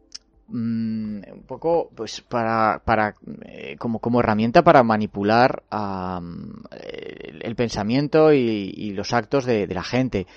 Mm, 0.53 1.22
un 1.31 1.43
poco 1.48 1.89
pues 1.96 2.20
para, 2.20 2.81
para 2.84 3.15
eh, 3.46 3.77
como, 3.79 4.00
como 4.00 4.20
herramienta 4.20 4.63
para 4.63 4.84
manipular 4.84 5.63
el, 6.72 7.55
pensamiento 7.55 8.34
y, 8.34 8.91
los 8.91 9.13
actos 9.13 9.46
de, 9.46 9.65
la 9.67 9.84
gente. 9.84 10.27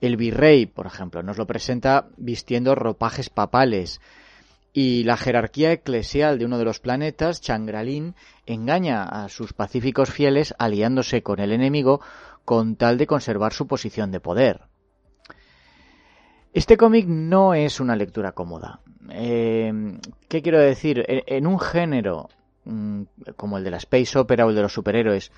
El 0.00 0.16
virrey, 0.16 0.64
por 0.64 0.86
ejemplo, 0.86 1.22
nos 1.22 1.36
lo 1.36 1.46
presenta 1.46 2.06
vistiendo 2.16 2.74
ropajes 2.74 3.28
papales 3.28 4.00
y 4.72 5.04
la 5.04 5.16
jerarquía 5.16 5.72
eclesial 5.72 6.38
de 6.38 6.46
uno 6.46 6.56
de 6.56 6.64
los 6.64 6.80
planetas, 6.80 7.42
Changralin, 7.42 8.14
engaña 8.46 9.02
a 9.02 9.28
sus 9.28 9.52
pacíficos 9.52 10.10
fieles 10.10 10.54
aliándose 10.58 11.22
con 11.22 11.40
el 11.40 11.52
enemigo 11.52 12.00
con 12.46 12.76
tal 12.76 12.96
de 12.96 13.06
conservar 13.06 13.52
su 13.52 13.66
posición 13.66 14.12
de 14.12 14.20
poder. 14.20 14.67
Este 16.52 16.76
cómic 16.76 17.06
no 17.06 17.54
es 17.54 17.78
una 17.80 17.94
lectura 17.94 18.32
cómoda. 18.32 18.80
Eh, 19.10 19.98
¿Qué 20.28 20.42
quiero 20.42 20.58
decir? 20.58 21.04
En, 21.06 21.46
un 21.46 21.58
género 21.58 22.28
mm, 22.64 23.02
como 23.36 23.58
el 23.58 23.64
de 23.64 23.70
la 23.70 23.76
space 23.76 24.18
opera 24.18 24.46
o 24.46 24.50
el 24.50 24.56
de 24.56 24.62
los 24.62 24.72
superhéroes, 24.72 25.30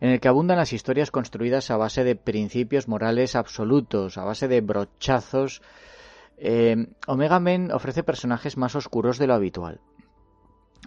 en 0.00 0.10
el 0.10 0.20
que 0.20 0.28
abundan 0.28 0.58
las 0.58 0.72
historias 0.72 1.10
construidas 1.10 1.70
a 1.70 1.76
base 1.76 2.04
de 2.04 2.16
principios 2.16 2.88
morales 2.88 3.36
absolutos, 3.36 4.18
a 4.18 4.24
base 4.24 4.48
de 4.48 4.60
brochazos, 4.60 5.62
eh, 6.36 6.88
Omega 7.06 7.40
Men 7.40 7.72
ofrece 7.72 8.02
personajes 8.02 8.56
más 8.56 8.74
oscuros 8.74 9.18
de 9.18 9.26
lo 9.26 9.34
habitual. 9.34 9.80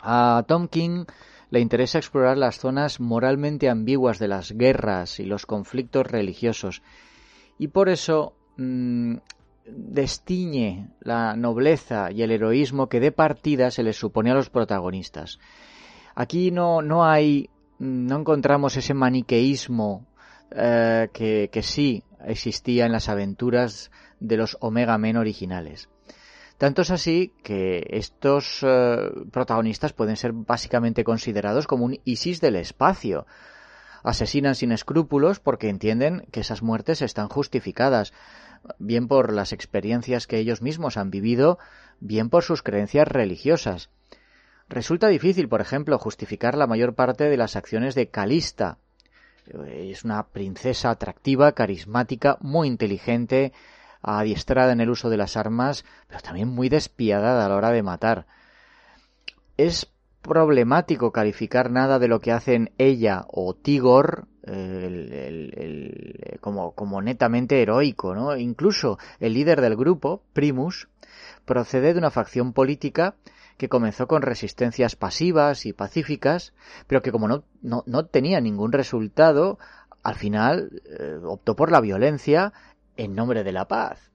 A 0.02 0.44
Tom 0.48 0.68
King 0.68 1.06
le 1.50 1.60
interesa 1.60 1.98
explorar 1.98 2.38
las 2.38 2.60
zonas 2.60 3.00
moralmente 3.00 3.70
ambiguas 3.70 4.20
de 4.20 4.28
las 4.28 4.52
guerras 4.52 5.20
y 5.20 5.26
los 5.26 5.46
conflictos 5.46 6.06
religiosos, 6.06 6.84
y 7.58 7.70
por 7.70 7.90
eso 7.90 8.34
mm, 8.58 9.16
destiñe 9.76 10.90
la 11.00 11.36
nobleza 11.36 12.12
y 12.12 12.22
el 12.22 12.32
heroísmo 12.32 12.90
que 12.90 13.00
de 13.00 13.12
partida 13.12 13.72
se 13.72 13.84
les 13.84 13.98
supone 13.98 14.32
a 14.32 14.36
los 14.36 14.50
protagonistas. 14.50 15.40
Aquí 16.16 16.52
no, 16.52 16.82
no 16.82 17.06
hay, 17.06 17.50
no 17.80 18.20
encontramos 18.20 18.76
ese 18.78 18.94
maniqueísmo 18.94 20.06
eh, 20.52 21.10
que, 21.14 21.50
que 21.52 21.64
sí 21.64 22.04
existía 22.26 22.86
en 22.86 22.92
las 22.92 23.10
aventuras 23.10 23.92
de 24.20 24.38
los 24.38 24.58
Omega 24.60 24.98
Men 24.98 25.18
originales. 25.18 25.90
Tanto 26.60 26.82
es 26.82 26.92
así 26.92 27.34
que 27.42 27.88
estos 27.90 28.60
eh, 28.64 29.12
protagonistas 29.32 29.94
pueden 29.94 30.18
ser 30.18 30.34
básicamente 30.34 31.06
considerados 31.06 31.68
como 31.68 31.86
un 31.86 32.00
ISIS 32.04 32.42
del 32.42 32.58
espacio. 32.58 33.26
Asesinan 34.04 34.56
sin 34.56 34.74
escrúpulos 34.74 35.40
porque 35.40 35.70
entienden 35.70 36.28
que 36.32 36.42
esas 36.42 36.62
muertes 36.62 37.02
están 37.02 37.30
justificadas 37.30 38.12
bien 38.78 39.08
por 39.08 39.34
las 39.34 39.54
experiencias 39.54 40.28
que 40.28 40.38
ellos 40.38 40.62
mismos 40.62 40.98
han 40.98 41.12
vivido, 41.12 41.60
bien 42.00 42.30
por 42.30 42.44
sus 42.44 42.64
creencias 42.64 43.08
religiosas. 43.08 43.90
Resulta 44.70 45.08
difícil, 45.08 45.50
por 45.50 45.62
ejemplo, 45.62 45.98
justificar 45.98 46.56
la 46.56 46.68
mayor 46.68 46.94
parte 46.94 47.26
de 47.26 47.38
las 47.38 47.56
acciones 47.56 47.96
de 47.96 48.10
Calista. 48.10 48.78
Es 49.68 50.04
una 50.04 50.28
princesa 50.28 50.92
atractiva, 50.92 51.54
carismática, 51.54 52.38
muy 52.40 52.68
inteligente, 52.68 53.52
adiestrada 54.02 54.72
en 54.72 54.80
el 54.80 54.92
uso 54.92 55.10
de 55.10 55.18
las 55.18 55.38
armas, 55.38 55.86
pero 56.08 56.22
también 56.22 56.48
muy 56.48 56.70
despiadada 56.70 57.46
a 57.46 57.50
la 57.50 57.56
hora 57.56 57.72
de 57.72 57.84
matar. 57.84 58.28
Es 59.58 59.92
problemático 60.22 61.12
calificar 61.12 61.72
nada 61.72 62.00
de 62.00 62.08
lo 62.08 62.20
que 62.20 62.32
hacen 62.32 62.72
ella 62.78 63.26
o 63.28 63.56
Tigor 63.56 64.29
como, 66.42 66.72
como 66.72 67.02
netamente 67.02 67.62
heroico, 67.62 68.16
¿no? 68.16 68.36
Incluso 68.38 68.98
el 69.20 69.34
líder 69.34 69.62
del 69.62 69.76
grupo, 69.76 70.22
Primus, 70.34 70.88
procede 71.46 71.94
de 71.94 72.00
una 72.00 72.12
facción 72.12 72.54
política 72.54 73.16
que 73.58 73.70
comenzó 73.70 74.08
con 74.08 74.22
resistencias 74.22 74.96
pasivas 74.96 75.66
y 75.66 75.74
pacíficas, 75.74 76.54
pero 76.88 77.02
que 77.02 77.12
como 77.12 77.28
no, 77.28 77.44
no, 77.62 78.06
tenía 78.06 78.40
ningún 78.40 78.72
resultado, 78.72 79.60
al 80.02 80.16
final 80.16 80.82
eh, 80.86 81.20
optó 81.24 81.58
por 81.58 81.70
la 81.70 81.82
violencia 81.82 82.54
en 82.96 83.16
nombre 83.16 83.44
de 83.44 83.52
la 83.52 83.68
paz. 83.68 84.10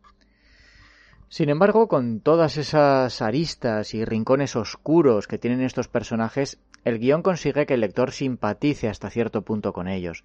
Sin 1.28 1.50
embargo, 1.50 1.88
con 1.88 2.20
todas 2.20 2.56
esas 2.56 3.20
aristas 3.20 3.92
y 3.92 4.04
rincones 4.04 4.56
oscuros 4.56 5.26
que 5.26 5.38
tienen 5.38 5.62
estos 5.62 5.88
personajes, 5.88 6.58
el 6.84 6.98
guion 6.98 7.22
consigue 7.22 7.66
que 7.66 7.74
el 7.74 7.80
lector 7.80 8.12
simpatice 8.12 8.88
hasta 8.88 9.10
cierto 9.10 9.42
punto 9.42 9.72
con 9.72 9.88
ellos. 9.88 10.24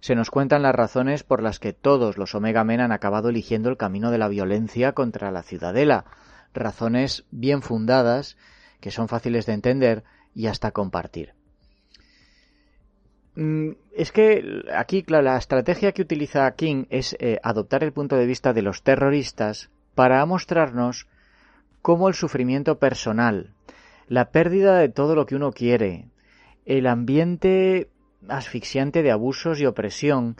Se 0.00 0.14
nos 0.14 0.30
cuentan 0.30 0.62
las 0.62 0.74
razones 0.74 1.22
por 1.24 1.42
las 1.42 1.58
que 1.58 1.74
todos 1.74 2.16
los 2.16 2.34
Omega 2.34 2.64
Men 2.64 2.80
han 2.80 2.92
acabado 2.92 3.28
eligiendo 3.28 3.68
el 3.68 3.76
camino 3.76 4.10
de 4.10 4.18
la 4.18 4.28
violencia 4.28 4.92
contra 4.92 5.30
la 5.30 5.42
ciudadela, 5.42 6.06
razones 6.54 7.26
bien 7.30 7.60
fundadas, 7.60 8.38
que 8.80 8.90
son 8.90 9.08
fáciles 9.08 9.44
de 9.44 9.52
entender 9.52 10.04
y 10.34 10.46
hasta 10.46 10.70
compartir. 10.70 11.34
Mm, 13.34 13.72
es 13.94 14.10
que 14.10 14.64
aquí 14.74 15.04
la 15.06 15.36
estrategia 15.36 15.92
que 15.92 16.02
utiliza 16.02 16.50
King 16.52 16.86
es 16.88 17.14
eh, 17.20 17.38
adoptar 17.42 17.84
el 17.84 17.92
punto 17.92 18.16
de 18.16 18.26
vista 18.26 18.52
de 18.52 18.62
los 18.62 18.82
terroristas 18.82 19.70
para 19.94 20.24
mostrarnos 20.24 21.06
cómo 21.82 22.08
el 22.08 22.14
sufrimiento 22.14 22.78
personal, 22.78 23.52
la 24.10 24.30
pérdida 24.30 24.76
de 24.76 24.90
todo 24.90 25.14
lo 25.14 25.24
que 25.24 25.36
uno 25.36 25.52
quiere, 25.52 26.10
el 26.66 26.86
ambiente 26.86 27.88
asfixiante 28.28 29.02
de 29.02 29.10
abusos 29.10 29.58
y 29.58 29.64
opresión 29.64 30.36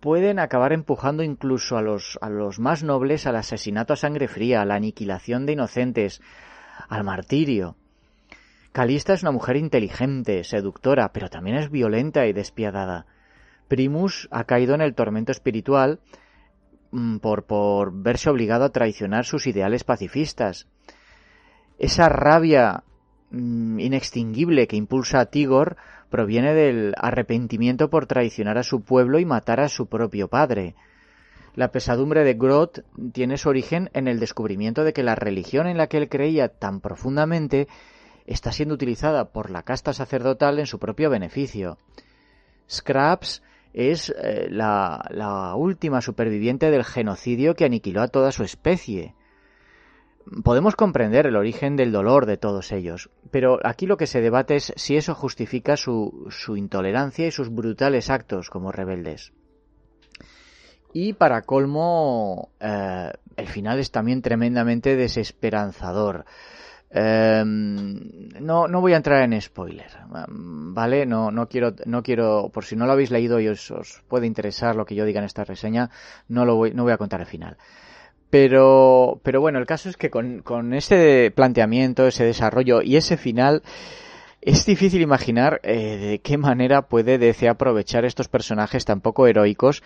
pueden 0.00 0.38
acabar 0.38 0.72
empujando 0.72 1.22
incluso 1.22 1.76
a 1.76 1.82
los, 1.82 2.18
más 2.58 2.82
nobles 2.82 3.26
al 3.26 3.36
asesinato 3.36 3.92
a 3.92 3.96
sangre 3.96 4.26
fría, 4.26 4.62
a 4.62 4.64
la 4.64 4.76
aniquilación 4.76 5.44
de 5.44 5.52
inocentes, 5.52 6.22
al 6.88 7.04
martirio. 7.04 7.76
Calista 8.72 9.12
es 9.12 9.22
una 9.22 9.32
mujer 9.32 9.56
inteligente, 9.56 10.44
seductora, 10.44 11.12
pero 11.12 11.28
también 11.28 11.56
es 11.56 11.70
violenta 11.70 12.26
y 12.26 12.32
despiadada. 12.32 13.04
Primus 13.66 14.28
ha 14.30 14.44
caído 14.44 14.74
en 14.74 14.80
el 14.80 14.94
tormento 14.94 15.32
espiritual 15.32 16.00
Mm, 16.90 17.18
por 17.18 17.92
verse 17.92 18.30
obligado 18.30 18.64
a 18.64 18.70
traicionar 18.70 19.26
sus 19.26 19.46
ideales 19.46 19.84
pacifistas. 19.84 20.68
Esa 21.78 22.08
rabia 22.08 22.82
mm, 23.30 23.80
inextinguible 23.80 24.66
que 24.66 24.76
impulsa 24.76 25.20
a 25.20 25.26
Tigor 25.26 25.76
proviene 26.10 26.54
del 26.54 26.94
arrepentimiento 26.96 27.90
por 27.90 28.06
traicionar 28.06 28.58
a 28.58 28.62
su 28.62 28.82
pueblo 28.82 29.18
y 29.18 29.24
matar 29.24 29.60
a 29.60 29.68
su 29.68 29.86
propio 29.86 30.28
padre. 30.28 30.74
La 31.54 31.72
pesadumbre 31.72 32.24
de 32.24 32.34
Groth 32.34 32.80
tiene 33.12 33.36
su 33.36 33.48
origen 33.48 33.90
en 33.92 34.06
el 34.06 34.20
descubrimiento 34.20 34.84
de 34.84 34.92
que 34.92 35.02
la 35.02 35.14
religión 35.14 35.66
en 35.66 35.76
la 35.76 35.88
que 35.88 35.96
él 35.96 36.08
creía 36.08 36.48
tan 36.48 36.80
profundamente 36.80 37.68
está 38.26 38.52
siendo 38.52 38.74
utilizada 38.74 39.32
por 39.32 39.50
la 39.50 39.62
casta 39.62 39.92
sacerdotal 39.92 40.58
en 40.58 40.66
su 40.66 40.78
propio 40.78 41.10
beneficio. 41.10 41.78
Scraps 42.70 43.42
es 43.72 44.14
eh, 44.16 44.48
la, 44.50 45.54
última 45.56 46.00
superviviente 46.00 46.70
del 46.70 46.84
genocidio 46.84 47.54
que 47.54 47.64
aniquiló 47.64 48.02
a 48.02 48.08
toda 48.08 48.32
su 48.32 48.44
especie. 48.44 49.14
Podemos 50.42 50.76
comprender 50.76 51.26
el 51.26 51.36
origen 51.36 51.76
del 51.76 51.92
dolor 51.92 52.26
de 52.26 52.36
todos 52.36 52.72
ellos, 52.72 53.10
pero 53.30 53.58
aquí 53.64 53.86
lo 53.86 53.96
que 53.96 54.06
se 54.06 54.20
debate 54.20 54.56
es 54.56 54.72
si 54.76 54.96
eso 54.96 55.14
justifica 55.14 55.76
su, 55.76 56.26
su 56.30 56.56
intolerancia 56.56 57.26
y 57.26 57.30
sus 57.30 57.52
brutales 57.54 58.10
actos 58.10 58.50
como 58.50 58.72
rebeldes. 58.72 59.32
Y 60.92 61.12
para 61.12 61.42
colmo, 61.42 62.50
eh, 62.60 63.10
el 63.36 63.46
final 63.46 63.78
es 63.78 63.90
también 63.90 64.22
tremendamente 64.22 64.96
desesperanzador. 64.96 66.24
Em, 66.90 68.30
no, 68.40 68.66
no 68.66 68.80
voy 68.80 68.94
a 68.94 68.96
entrar 68.96 69.22
en 69.22 69.38
spoiler, 69.40 69.90
¿vale? 70.08 71.04
No, 71.04 71.30
no 71.30 71.46
quiero, 71.46 71.74
no 71.84 72.02
quiero, 72.02 72.50
por 72.52 72.64
si 72.64 72.76
no 72.76 72.86
lo 72.86 72.92
habéis 72.92 73.10
leído 73.10 73.38
y 73.40 73.48
os, 73.48 74.02
puede 74.08 74.26
interesar 74.26 74.74
lo 74.74 74.86
que 74.86 74.94
yo 74.94 75.04
diga 75.04 75.18
en 75.18 75.26
esta 75.26 75.44
reseña, 75.44 75.90
no 76.28 76.46
lo 76.46 76.56
voy, 76.56 76.72
no 76.72 76.84
voy 76.84 76.92
a 76.92 76.98
contar 76.98 77.20
el 77.20 77.26
final. 77.26 77.58
Pero, 78.30 79.20
pero 79.22 79.40
bueno, 79.40 79.58
el 79.58 79.66
caso 79.66 79.88
es 79.88 79.96
que 79.96 80.10
con, 80.10 80.42
con 80.42 80.74
ese 80.74 81.32
planteamiento, 81.34 82.06
ese 82.06 82.24
desarrollo 82.24 82.82
y 82.82 82.96
ese 82.96 83.16
final, 83.16 83.62
es 84.40 84.66
difícil 84.66 85.02
imaginar 85.02 85.60
eh, 85.62 85.96
de 85.96 86.18
qué 86.20 86.38
manera 86.38 86.82
puede 86.82 87.18
DC 87.18 87.48
aprovechar 87.48 88.04
estos 88.04 88.28
personajes 88.28 88.84
tan 88.84 89.00
poco 89.00 89.26
heroicos 89.26 89.82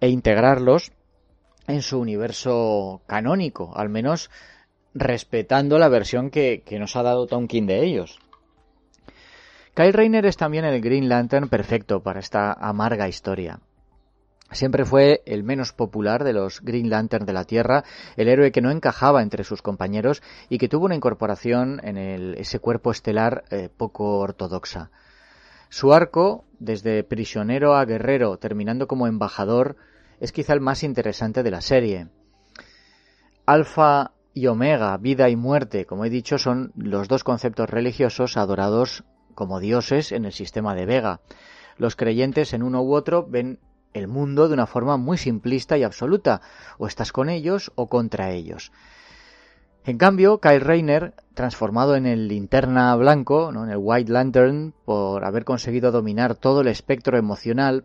e 0.00 0.08
integrarlos 0.08 0.92
en 1.66 1.82
su 1.82 1.98
universo 1.98 3.02
canónico, 3.06 3.72
al 3.76 3.88
menos 3.88 4.30
respetando 4.92 5.78
la 5.78 5.88
versión 5.88 6.30
que, 6.30 6.62
que 6.64 6.78
nos 6.78 6.96
ha 6.96 7.02
dado 7.02 7.26
Tonkin 7.26 7.66
de 7.66 7.84
ellos. 7.84 8.18
Kyle 9.74 9.92
Rayner 9.92 10.26
es 10.26 10.36
también 10.36 10.64
el 10.64 10.80
Green 10.80 11.08
Lantern 11.08 11.48
perfecto 11.48 12.00
para 12.00 12.20
esta 12.20 12.52
amarga 12.52 13.08
historia. 13.08 13.58
Siempre 14.50 14.84
fue 14.84 15.22
el 15.26 15.42
menos 15.42 15.72
popular 15.72 16.22
de 16.22 16.32
los 16.32 16.60
Green 16.60 16.90
Lantern 16.90 17.26
de 17.26 17.32
la 17.32 17.44
Tierra, 17.44 17.84
el 18.16 18.28
héroe 18.28 18.52
que 18.52 18.60
no 18.60 18.70
encajaba 18.70 19.22
entre 19.22 19.42
sus 19.42 19.62
compañeros 19.62 20.22
y 20.48 20.58
que 20.58 20.68
tuvo 20.68 20.84
una 20.84 20.94
incorporación 20.94 21.80
en 21.82 21.96
ese 21.96 22.60
cuerpo 22.60 22.90
estelar 22.90 23.44
eh, 23.50 23.68
poco 23.74 24.18
ortodoxa. 24.18 24.90
Su 25.70 25.92
arco, 25.92 26.44
desde 26.60 27.02
prisionero 27.02 27.74
a 27.74 27.84
guerrero, 27.84 28.38
terminando 28.38 28.86
como 28.86 29.08
embajador, 29.08 29.76
es 30.20 30.30
quizá 30.30 30.52
el 30.52 30.60
más 30.60 30.84
interesante 30.84 31.42
de 31.42 31.50
la 31.50 31.60
serie. 31.60 32.08
Alfa 33.46 34.12
y 34.32 34.46
Omega, 34.46 34.96
vida 34.98 35.28
y 35.30 35.36
muerte, 35.36 35.84
como 35.84 36.04
he 36.04 36.10
dicho, 36.10 36.38
son 36.38 36.72
los 36.76 37.08
dos 37.08 37.24
conceptos 37.24 37.70
religiosos 37.70 38.36
adorados 38.36 39.04
como 39.34 39.58
dioses 39.58 40.12
en 40.12 40.26
el 40.26 40.32
sistema 40.32 40.74
de 40.74 40.86
Vega. 40.86 41.20
Los 41.76 41.96
creyentes 41.96 42.52
en 42.52 42.62
uno 42.62 42.82
u 42.82 42.94
otro 42.94 43.26
ven 43.28 43.58
el 43.94 44.08
mundo 44.08 44.48
de 44.48 44.54
una 44.54 44.66
forma 44.66 44.96
muy 44.98 45.16
simplista 45.16 45.78
y 45.78 45.82
absoluta, 45.82 46.42
o 46.78 46.86
estás 46.86 47.12
con 47.12 47.30
ellos 47.30 47.72
o 47.76 47.88
contra 47.88 48.32
ellos. 48.32 48.72
En 49.86 49.98
cambio, 49.98 50.40
Kyle 50.40 50.60
Rayner, 50.60 51.14
transformado 51.34 51.94
en 51.94 52.06
el 52.06 52.26
linterna 52.26 52.94
blanco, 52.96 53.52
¿no? 53.52 53.64
en 53.64 53.70
el 53.70 53.78
White 53.78 54.10
Lantern, 54.10 54.72
por 54.84 55.24
haber 55.24 55.44
conseguido 55.44 55.92
dominar 55.92 56.34
todo 56.36 56.62
el 56.62 56.68
espectro 56.68 57.18
emocional, 57.18 57.84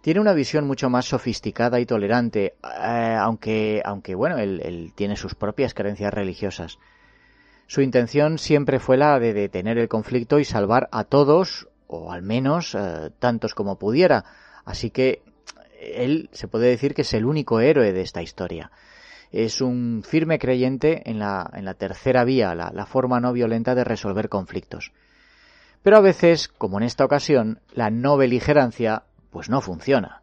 tiene 0.00 0.20
una 0.20 0.32
visión 0.32 0.66
mucho 0.66 0.88
más 0.88 1.04
sofisticada 1.04 1.80
y 1.80 1.86
tolerante, 1.86 2.54
eh, 2.64 3.16
aunque, 3.20 3.82
aunque 3.84 4.14
bueno, 4.14 4.38
él, 4.38 4.92
tiene 4.94 5.16
sus 5.16 5.34
propias 5.34 5.74
creencias 5.74 6.14
religiosas. 6.14 6.78
Su 7.66 7.82
intención 7.82 8.38
siempre 8.38 8.78
fue 8.78 8.96
la 8.96 9.18
de 9.18 9.34
detener 9.34 9.76
el 9.76 9.88
conflicto 9.88 10.38
y 10.38 10.46
salvar 10.46 10.88
a 10.92 11.04
todos, 11.04 11.68
o 11.88 12.10
al 12.10 12.22
menos 12.22 12.74
eh, 12.74 13.10
tantos 13.18 13.54
como 13.54 13.78
pudiera. 13.78 14.24
Así 14.64 14.88
que 14.88 15.22
él 15.78 16.28
se 16.32 16.48
puede 16.48 16.68
decir 16.68 16.94
que 16.94 17.02
es 17.02 17.14
el 17.14 17.24
único 17.24 17.60
héroe 17.60 17.92
de 17.92 18.02
esta 18.02 18.22
historia. 18.22 18.70
Es 19.30 19.60
un 19.60 20.02
firme 20.06 20.38
creyente 20.38 21.08
en 21.08 21.18
la, 21.18 21.50
en 21.54 21.64
la 21.64 21.74
tercera 21.74 22.24
vía, 22.24 22.54
la, 22.54 22.86
forma 22.86 23.20
no 23.20 23.32
violenta 23.32 23.74
de 23.74 23.84
resolver 23.84 24.28
conflictos. 24.28 24.92
Pero 25.82 25.98
a 25.98 26.00
veces, 26.00 26.48
como 26.48 26.78
en 26.78 26.84
esta 26.84 27.04
ocasión, 27.04 27.60
la 27.72 27.90
no 27.90 28.16
beligerancia 28.16 29.04
pues 29.30 29.50
no 29.50 29.60
funciona. 29.60 30.22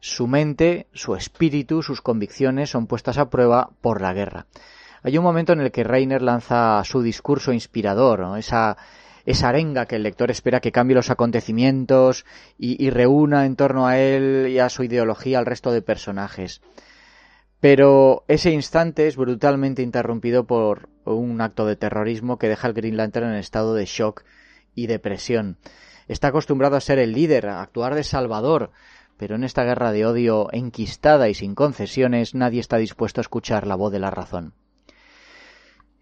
Su 0.00 0.28
mente, 0.28 0.86
su 0.92 1.16
espíritu, 1.16 1.82
sus 1.82 2.00
convicciones 2.00 2.70
son 2.70 2.86
puestas 2.86 3.18
a 3.18 3.28
prueba 3.28 3.70
por 3.80 4.00
la 4.00 4.14
guerra. 4.14 4.46
Hay 5.02 5.18
un 5.18 5.24
momento 5.24 5.52
en 5.52 5.60
el 5.60 5.72
que 5.72 5.84
Reiner 5.84 6.22
lanza 6.22 6.82
su 6.84 7.02
discurso 7.02 7.52
inspirador, 7.52 8.38
esa, 8.38 8.76
esa 9.28 9.50
arenga 9.50 9.84
que 9.84 9.96
el 9.96 10.04
lector 10.04 10.30
espera 10.30 10.60
que 10.60 10.72
cambie 10.72 10.96
los 10.96 11.10
acontecimientos 11.10 12.24
y, 12.56 12.88
reúna 12.88 13.44
en 13.44 13.56
torno 13.56 13.86
a 13.86 13.98
él 13.98 14.48
y 14.48 14.58
a 14.58 14.70
su 14.70 14.84
ideología 14.84 15.38
al 15.38 15.44
resto 15.44 15.70
de 15.70 15.82
personajes. 15.82 16.62
Pero 17.60 18.24
ese 18.26 18.52
instante 18.52 19.06
es 19.06 19.16
brutalmente 19.16 19.82
interrumpido 19.82 20.46
por 20.46 20.88
un 21.04 21.42
acto 21.42 21.66
de 21.66 21.76
terrorismo 21.76 22.38
que 22.38 22.48
deja 22.48 22.68
al 22.68 22.72
Green 22.72 22.96
Lantern 22.96 23.28
en 23.28 23.34
estado 23.34 23.74
de 23.74 23.84
shock 23.84 24.24
y 24.74 24.86
depresión. 24.86 25.58
Está 26.06 26.28
acostumbrado 26.28 26.76
a 26.76 26.80
ser 26.80 26.98
el 26.98 27.12
líder, 27.12 27.48
a 27.48 27.60
actuar 27.60 27.94
de 27.94 28.04
salvador, 28.04 28.70
pero 29.18 29.34
en 29.34 29.44
esta 29.44 29.62
guerra 29.62 29.92
de 29.92 30.06
odio 30.06 30.48
enquistada 30.52 31.28
y 31.28 31.34
sin 31.34 31.54
concesiones 31.54 32.34
nadie 32.34 32.60
está 32.60 32.78
dispuesto 32.78 33.20
a 33.20 33.26
escuchar 33.28 33.66
la 33.66 33.74
voz 33.74 33.92
de 33.92 33.98
la 33.98 34.10
razón. 34.10 34.54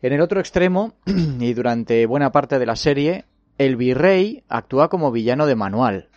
En 0.06 0.12
el 0.12 0.20
otro 0.20 0.38
extremo, 0.38 0.92
y 1.40 1.52
durante 1.52 2.06
buena 2.06 2.30
parte 2.30 2.60
de 2.60 2.66
la 2.66 2.76
serie, 2.76 3.24
el 3.58 3.74
virrey 3.74 4.44
actúa 4.48 4.88
como 4.88 5.10
villano 5.10 5.46
de 5.46 5.56
manual, 5.56 6.10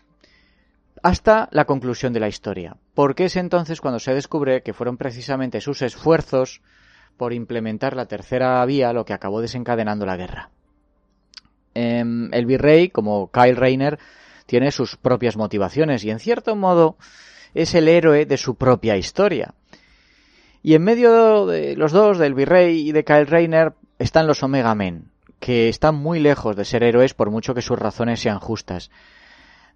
hasta 1.01 1.49
la 1.51 1.65
conclusión 1.65 2.13
de 2.13 2.19
la 2.19 2.27
historia, 2.27 2.77
porque 2.93 3.25
es 3.25 3.35
entonces 3.35 3.81
cuando 3.81 3.99
se 3.99 4.13
descubre 4.13 4.61
que 4.61 4.73
fueron 4.73 4.97
precisamente 4.97 5.59
sus 5.59 5.81
esfuerzos 5.81 6.61
por 7.17 7.33
implementar 7.33 7.95
la 7.95 8.05
tercera 8.05 8.63
vía 8.63 8.93
lo 8.93 9.05
que 9.05 9.13
acabó 9.13 9.41
desencadenando 9.41 10.05
la 10.05 10.17
guerra. 10.17 10.51
Em, 11.73 12.31
el 12.31 12.45
virrey, 12.45 12.89
como 12.89 13.31
Kyle 13.31 13.55
Rayner, 13.55 13.97
tiene 14.45 14.69
sus 14.69 14.97
propias 14.97 15.35
motivaciones 15.35 16.03
y 16.03 16.11
en 16.11 16.19
cierto 16.19 16.55
modo 16.55 16.95
es 17.55 17.73
el 17.73 17.87
héroe 17.87 18.27
de 18.27 18.37
su 18.37 18.53
propia 18.53 18.97
historia. 18.97 19.55
Y 20.61 20.73
en 20.73 20.83
medio 20.83 21.45
de 21.45 21.75
los 21.75 21.91
dos, 21.91 22.17
del 22.17 22.33
virrey 22.33 22.89
y 22.89 22.91
de 22.91 23.03
Kyle 23.05 23.27
Rayner, 23.27 23.73
están 23.99 24.25
los 24.25 24.41
Omega 24.41 24.73
Men, 24.73 25.11
que 25.39 25.69
están 25.69 25.95
muy 25.95 26.19
lejos 26.19 26.55
de 26.55 26.65
ser 26.65 26.83
héroes 26.83 27.13
por 27.13 27.29
mucho 27.29 27.53
que 27.53 27.61
sus 27.61 27.77
razones 27.77 28.21
sean 28.21 28.39
justas. 28.39 28.89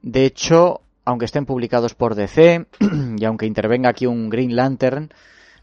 De 0.02 0.26
hecho, 0.26 0.82
aunque 1.06 1.26
estén 1.26 1.46
publicados 1.46 1.94
por 1.94 2.16
DC 2.16 2.66
y 3.18 3.26
aunque 3.26 3.46
intervenga 3.46 3.90
aquí 3.90 4.06
un 4.06 4.30
Green 4.30 4.56
Lantern, 4.56 5.14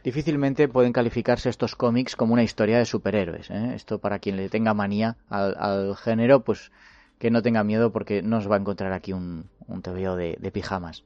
difícilmente 0.05 0.69
pueden 0.69 0.93
calificarse 0.93 1.49
estos 1.49 1.77
cómics 1.77 2.17
como 2.17 2.35
una 2.35 2.43
historia 2.43 2.79
de 2.79 2.85
superhéroes. 2.85 3.51
¿eh? 3.51 3.73
Esto 3.75 3.99
para 3.99 4.19
quien 4.19 4.37
le 4.37 4.49
tenga 4.49 4.75
manía 4.75 5.17
al, 5.29 5.97
género, 5.97 6.41
pues 6.41 6.71
que 7.19 7.31
no 7.31 7.43
tenga 7.43 7.65
miedo 7.65 7.93
porque 7.93 8.23
no 8.23 8.39
os 8.39 8.51
va 8.51 8.57
a 8.57 8.61
encontrar 8.61 8.93
aquí 8.93 9.13
un, 9.13 9.47
un 9.67 9.83
tebeo 9.83 10.17
de, 10.17 10.51
pijamas. 10.53 11.05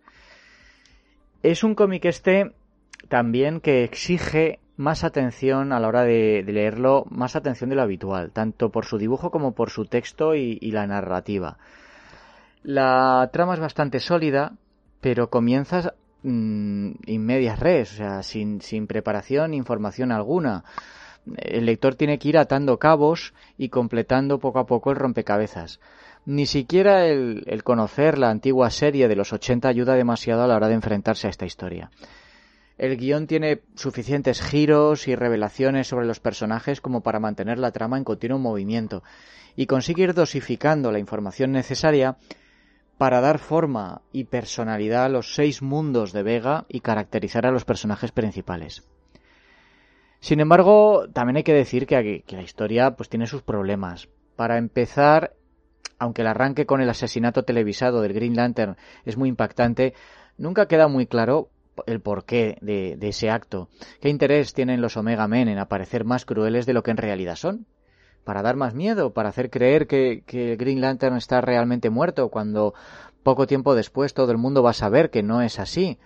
Es 1.43 1.65
un 1.65 1.75
cómic 1.75 2.05
este 2.05 2.53
también 3.09 3.61
que 3.61 3.85
exige 3.85 4.61
más 4.77 5.05
atención 5.05 5.73
a 5.73 5.81
la 5.81 5.89
hora 5.89 6.03
de, 6.03 6.45
leerlo, 6.47 7.05
más 7.11 7.37
atención 7.37 7.71
de 7.71 7.77
lo 7.77 7.83
habitual, 7.83 8.33
tanto 8.33 8.71
por 8.71 8.87
su 8.87 8.99
dibujo 8.99 9.31
como 9.31 9.53
por 9.53 9.71
su 9.71 9.87
texto 9.87 10.35
y 10.35 10.71
la 10.71 10.87
narrativa. 10.87 11.59
La 12.65 13.29
trama 13.33 13.55
es 13.55 13.61
bastante 13.61 14.01
sólida, 14.01 14.55
pero 15.01 15.29
comienzas 15.29 15.93
mmm, 16.23 16.93
medias 17.07 17.61
res, 17.61 17.93
o 17.93 17.97
sea, 17.97 18.23
sin, 18.23 18.61
sin 18.61 18.87
preparación 18.87 19.55
información 19.55 20.11
alguna. 20.11 20.65
El 21.37 21.67
lector 21.67 21.95
tiene 21.95 22.19
que 22.19 22.29
ir 22.29 22.39
atando 22.39 22.79
cabos 22.79 23.35
y 23.57 23.69
completando 23.69 24.39
poco 24.39 24.59
a 24.59 24.67
poco 24.67 24.91
el 24.91 24.97
rompecabezas. 24.97 25.81
Ni 26.27 26.47
siquiera 26.47 27.07
el, 27.07 27.45
el 27.47 27.63
conocer 27.63 28.19
la 28.19 28.31
antigua 28.31 28.71
serie 28.71 29.09
de 29.09 29.17
los 29.17 29.33
80 29.33 29.69
ayuda 29.69 29.95
demasiado 29.95 30.43
a 30.43 30.47
la 30.47 30.57
hora 30.57 30.69
de 30.69 30.75
enfrentarse 30.75 31.27
a 31.27 31.31
esta 31.31 31.45
historia. 31.45 31.91
El 32.77 32.97
guion 32.97 33.27
tiene 33.27 33.63
suficientes 33.77 34.43
giros 34.43 35.07
y 35.07 35.15
revelaciones 35.15 35.87
sobre 35.87 36.07
los 36.07 36.21
personajes 36.21 36.81
como 36.81 37.03
para 37.03 37.21
mantener 37.21 37.59
la 37.59 37.71
trama 37.71 37.99
en 37.99 38.05
continuo 38.05 38.39
movimiento 38.39 39.03
y 39.55 39.67
consigue 39.67 40.03
ir 40.03 40.15
dosificando 40.15 40.91
la 40.91 40.99
información 40.99 41.53
necesaria 41.53 42.17
para 42.99 43.21
dar 43.21 43.39
forma 43.39 44.03
y 44.13 44.25
personalidad 44.25 45.05
a 45.05 45.09
los 45.09 45.35
seis 45.35 45.63
mundos 45.63 46.13
de 46.13 46.23
Vega 46.23 46.65
y 46.69 46.81
caracterizar 46.81 47.47
a 47.47 47.51
los 47.51 47.65
personajes 47.65 48.13
principales. 48.13 48.85
Sin 50.21 50.41
embargo, 50.41 51.07
también 51.13 51.37
hay 51.37 51.43
que 51.43 51.53
decir 51.53 51.87
que, 51.87 52.25
la 52.29 52.43
historia 52.43 52.93
pues 52.97 53.09
tiene 53.09 53.27
sus 53.27 53.43
problemas. 53.43 54.09
Para 54.37 54.59
empezar, 54.59 55.35
aunque 55.99 56.23
el 56.23 56.29
arranque 56.29 56.67
con 56.67 56.81
el 56.81 56.89
asesinato 56.89 57.45
televisado 57.45 58.01
del 58.01 58.15
Green 58.15 58.35
Lantern 58.35 58.77
es 59.05 59.17
muy 59.17 59.29
impactante, 59.29 59.95
nunca 60.39 60.67
queda 60.67 60.89
muy 60.89 61.07
claro 61.07 61.51
el 61.87 62.01
porqué 62.01 62.59
de, 62.61 62.97
ese 63.01 63.31
acto. 63.31 63.69
¿Qué 64.01 64.09
interés 64.09 64.55
tienen 64.55 64.81
los 64.81 64.97
Omega 64.97 65.29
Men 65.29 65.49
en 65.49 65.59
aparecer 65.59 66.05
más 66.05 66.25
crueles 66.25 66.67
de 66.67 66.73
lo 66.73 66.83
que 66.83 66.91
en 66.91 66.99
realidad 66.99 67.37
son? 67.37 67.67
para 68.25 68.41
dar 68.41 68.57
más 68.57 68.73
miedo, 68.73 69.13
para 69.13 69.29
hacer 69.29 69.51
creer 69.51 69.87
que, 69.87 70.23
que 70.27 70.57
Green 70.57 70.81
Lantern 70.81 71.19
está 71.19 71.43
realmente 71.43 71.91
muerto, 71.91 72.31
cuando 72.31 72.73
poco 73.23 73.47
tiempo 73.47 73.75
después 73.75 74.15
todo 74.15 74.33
el 74.33 74.39
mundo 74.39 74.63
va 74.63 74.71
a 74.71 74.73
saber 74.73 75.11
que 75.11 75.23
no 75.23 75.43
es 75.43 75.59
así. 75.59 75.99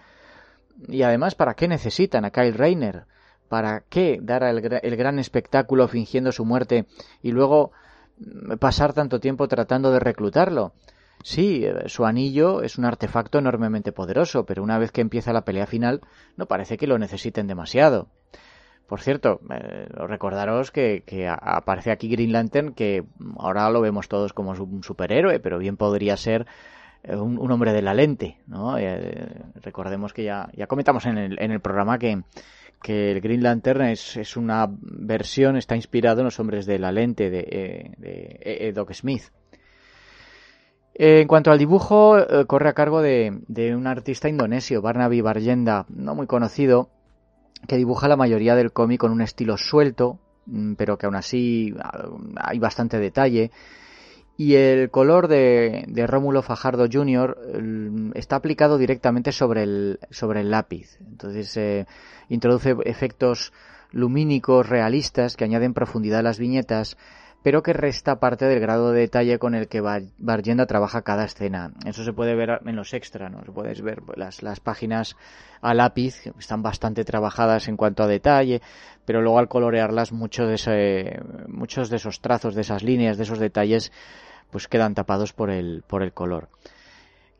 Y 0.88 1.02
además, 1.02 1.36
¿para 1.36 1.54
qué 1.54 1.68
necesitan 1.68 2.24
a 2.24 2.30
Kyle 2.30 2.54
Rayner? 2.54 3.04
¿Para 3.48 3.84
qué 3.88 4.18
dar 4.20 4.42
el, 4.42 4.80
el 4.82 4.96
gran 4.96 5.18
espectáculo 5.18 5.86
fingiendo 5.88 6.32
su 6.32 6.44
muerte 6.44 6.86
y 7.22 7.30
luego 7.30 7.72
mm, 8.18 8.54
pasar 8.56 8.92
tanto 8.92 9.20
tiempo 9.20 9.48
tratando 9.48 9.90
de 9.90 10.00
reclutarlo? 10.00 10.72
Sí, 11.22 11.64
eh, 11.64 11.88
su 11.88 12.04
anillo 12.04 12.62
es 12.62 12.78
un 12.78 12.84
artefacto 12.84 13.38
enormemente 13.38 13.92
poderoso, 13.92 14.44
pero 14.44 14.62
una 14.62 14.78
vez 14.78 14.92
que 14.92 15.00
empieza 15.00 15.32
la 15.32 15.44
pelea 15.44 15.66
final, 15.66 16.00
no 16.36 16.46
parece 16.46 16.76
que 16.76 16.86
lo 16.86 16.98
necesiten 16.98 17.46
demasiado. 17.46 18.08
Por 18.86 19.00
cierto, 19.00 19.40
eh, 19.50 19.86
recordaros 19.90 20.70
que, 20.70 21.02
aparece 21.28 21.90
aquí 21.90 22.08
Green 22.08 22.32
Lantern, 22.32 22.72
que 22.72 23.04
ahora 23.36 23.68
lo 23.70 23.80
vemos 23.80 24.08
todos 24.08 24.32
como 24.32 24.52
un 24.52 24.82
superhéroe, 24.82 25.40
pero 25.40 25.58
bien 25.58 25.76
podría 25.76 26.16
ser 26.16 26.46
eh, 27.02 27.16
un, 27.16 27.50
hombre 27.50 27.72
de 27.72 27.82
la 27.82 27.92
lente, 27.92 28.38
¿no? 28.46 28.76
recordemos 29.56 30.14
que 30.14 30.24
ya, 30.24 30.48
ya 30.54 30.66
comentamos 30.66 31.04
en 31.04 31.18
el, 31.18 31.38
en 31.38 31.50
el 31.50 31.60
programa 31.60 31.98
que, 31.98 32.22
que 32.82 33.12
el 33.12 33.20
Green 33.20 33.42
Lantern 33.42 33.82
es, 33.82 34.16
es, 34.16 34.36
una 34.36 34.66
versión, 34.70 35.56
está 35.56 35.76
inspirado 35.76 36.20
en 36.20 36.26
los 36.26 36.40
hombres 36.40 36.64
de 36.64 36.78
la 36.78 36.92
lente 36.92 37.28
de, 37.28 37.92
de, 37.98 38.72
Doc 38.72 38.92
Smith. 38.92 39.24
En 41.00 41.28
cuanto 41.28 41.52
al 41.52 41.58
dibujo, 41.58 42.18
eh, 42.18 42.44
corre 42.46 42.68
a 42.68 42.72
cargo 42.72 43.00
de, 43.00 43.40
un 43.72 43.86
artista 43.86 44.28
indonesio, 44.28 44.82
Barnaby 44.82 45.20
Barjenda, 45.20 45.86
no 45.88 46.16
muy 46.16 46.26
conocido, 46.26 46.90
que 47.68 47.76
dibuja 47.76 48.08
la 48.08 48.16
mayoría 48.16 48.56
del 48.56 48.72
cómic 48.72 49.00
con 49.00 49.12
un 49.12 49.20
estilo 49.20 49.56
suelto, 49.56 50.18
mm, 50.46 50.74
pero 50.74 50.98
que 50.98 51.06
aún 51.06 51.14
así 51.14 51.72
ah, 51.80 52.08
hay 52.34 52.58
bastante 52.58 52.98
detalle. 52.98 53.52
Y 54.36 54.56
el 54.56 54.90
color 54.90 55.28
de, 55.28 55.84
de 55.86 56.06
Rómulo 56.08 56.42
Fajardo 56.42 56.88
Jr. 56.90 57.60
Mm, 57.62 58.10
está 58.14 58.34
aplicado 58.34 58.76
directamente 58.76 59.30
sobre 59.30 59.62
el, 59.62 60.00
sobre 60.10 60.40
el 60.40 60.50
lápiz. 60.50 60.98
Entonces 61.00 61.56
eh, 61.56 61.86
introduce 62.28 62.74
efectos 62.84 63.52
lumínicos 63.92 64.68
realistas 64.68 65.36
que 65.36 65.44
añaden 65.44 65.74
profundidad 65.74 66.20
a 66.20 66.24
las 66.24 66.40
viñetas 66.40 66.96
pero 67.48 67.62
que 67.62 67.72
resta 67.72 68.20
parte 68.20 68.44
del 68.44 68.60
grado 68.60 68.92
de 68.92 69.00
detalle 69.00 69.38
con 69.38 69.54
el 69.54 69.68
que 69.68 69.80
Bargenda 69.80 70.66
trabaja 70.66 71.00
cada 71.00 71.24
escena. 71.24 71.72
Eso 71.86 72.04
se 72.04 72.12
puede 72.12 72.34
ver 72.34 72.60
en 72.66 72.76
los 72.76 72.92
extras, 72.92 73.32
¿no? 73.32 73.40
Ver 73.82 74.02
las, 74.16 74.42
las 74.42 74.60
páginas 74.60 75.16
a 75.62 75.72
lápiz, 75.72 76.26
están 76.38 76.62
bastante 76.62 77.06
trabajadas 77.06 77.68
en 77.68 77.78
cuanto 77.78 78.02
a 78.02 78.06
detalle, 78.06 78.60
pero 79.06 79.22
luego 79.22 79.38
al 79.38 79.48
colorearlas 79.48 80.12
muchos 80.12 80.46
de, 80.46 80.54
ese, 80.56 81.22
muchos 81.46 81.88
de 81.88 81.96
esos 81.96 82.20
trazos, 82.20 82.54
de 82.54 82.60
esas 82.60 82.82
líneas, 82.82 83.16
de 83.16 83.22
esos 83.22 83.38
detalles, 83.38 83.92
pues 84.50 84.68
quedan 84.68 84.94
tapados 84.94 85.32
por 85.32 85.48
el, 85.48 85.84
por 85.86 86.02
el 86.02 86.12
color. 86.12 86.50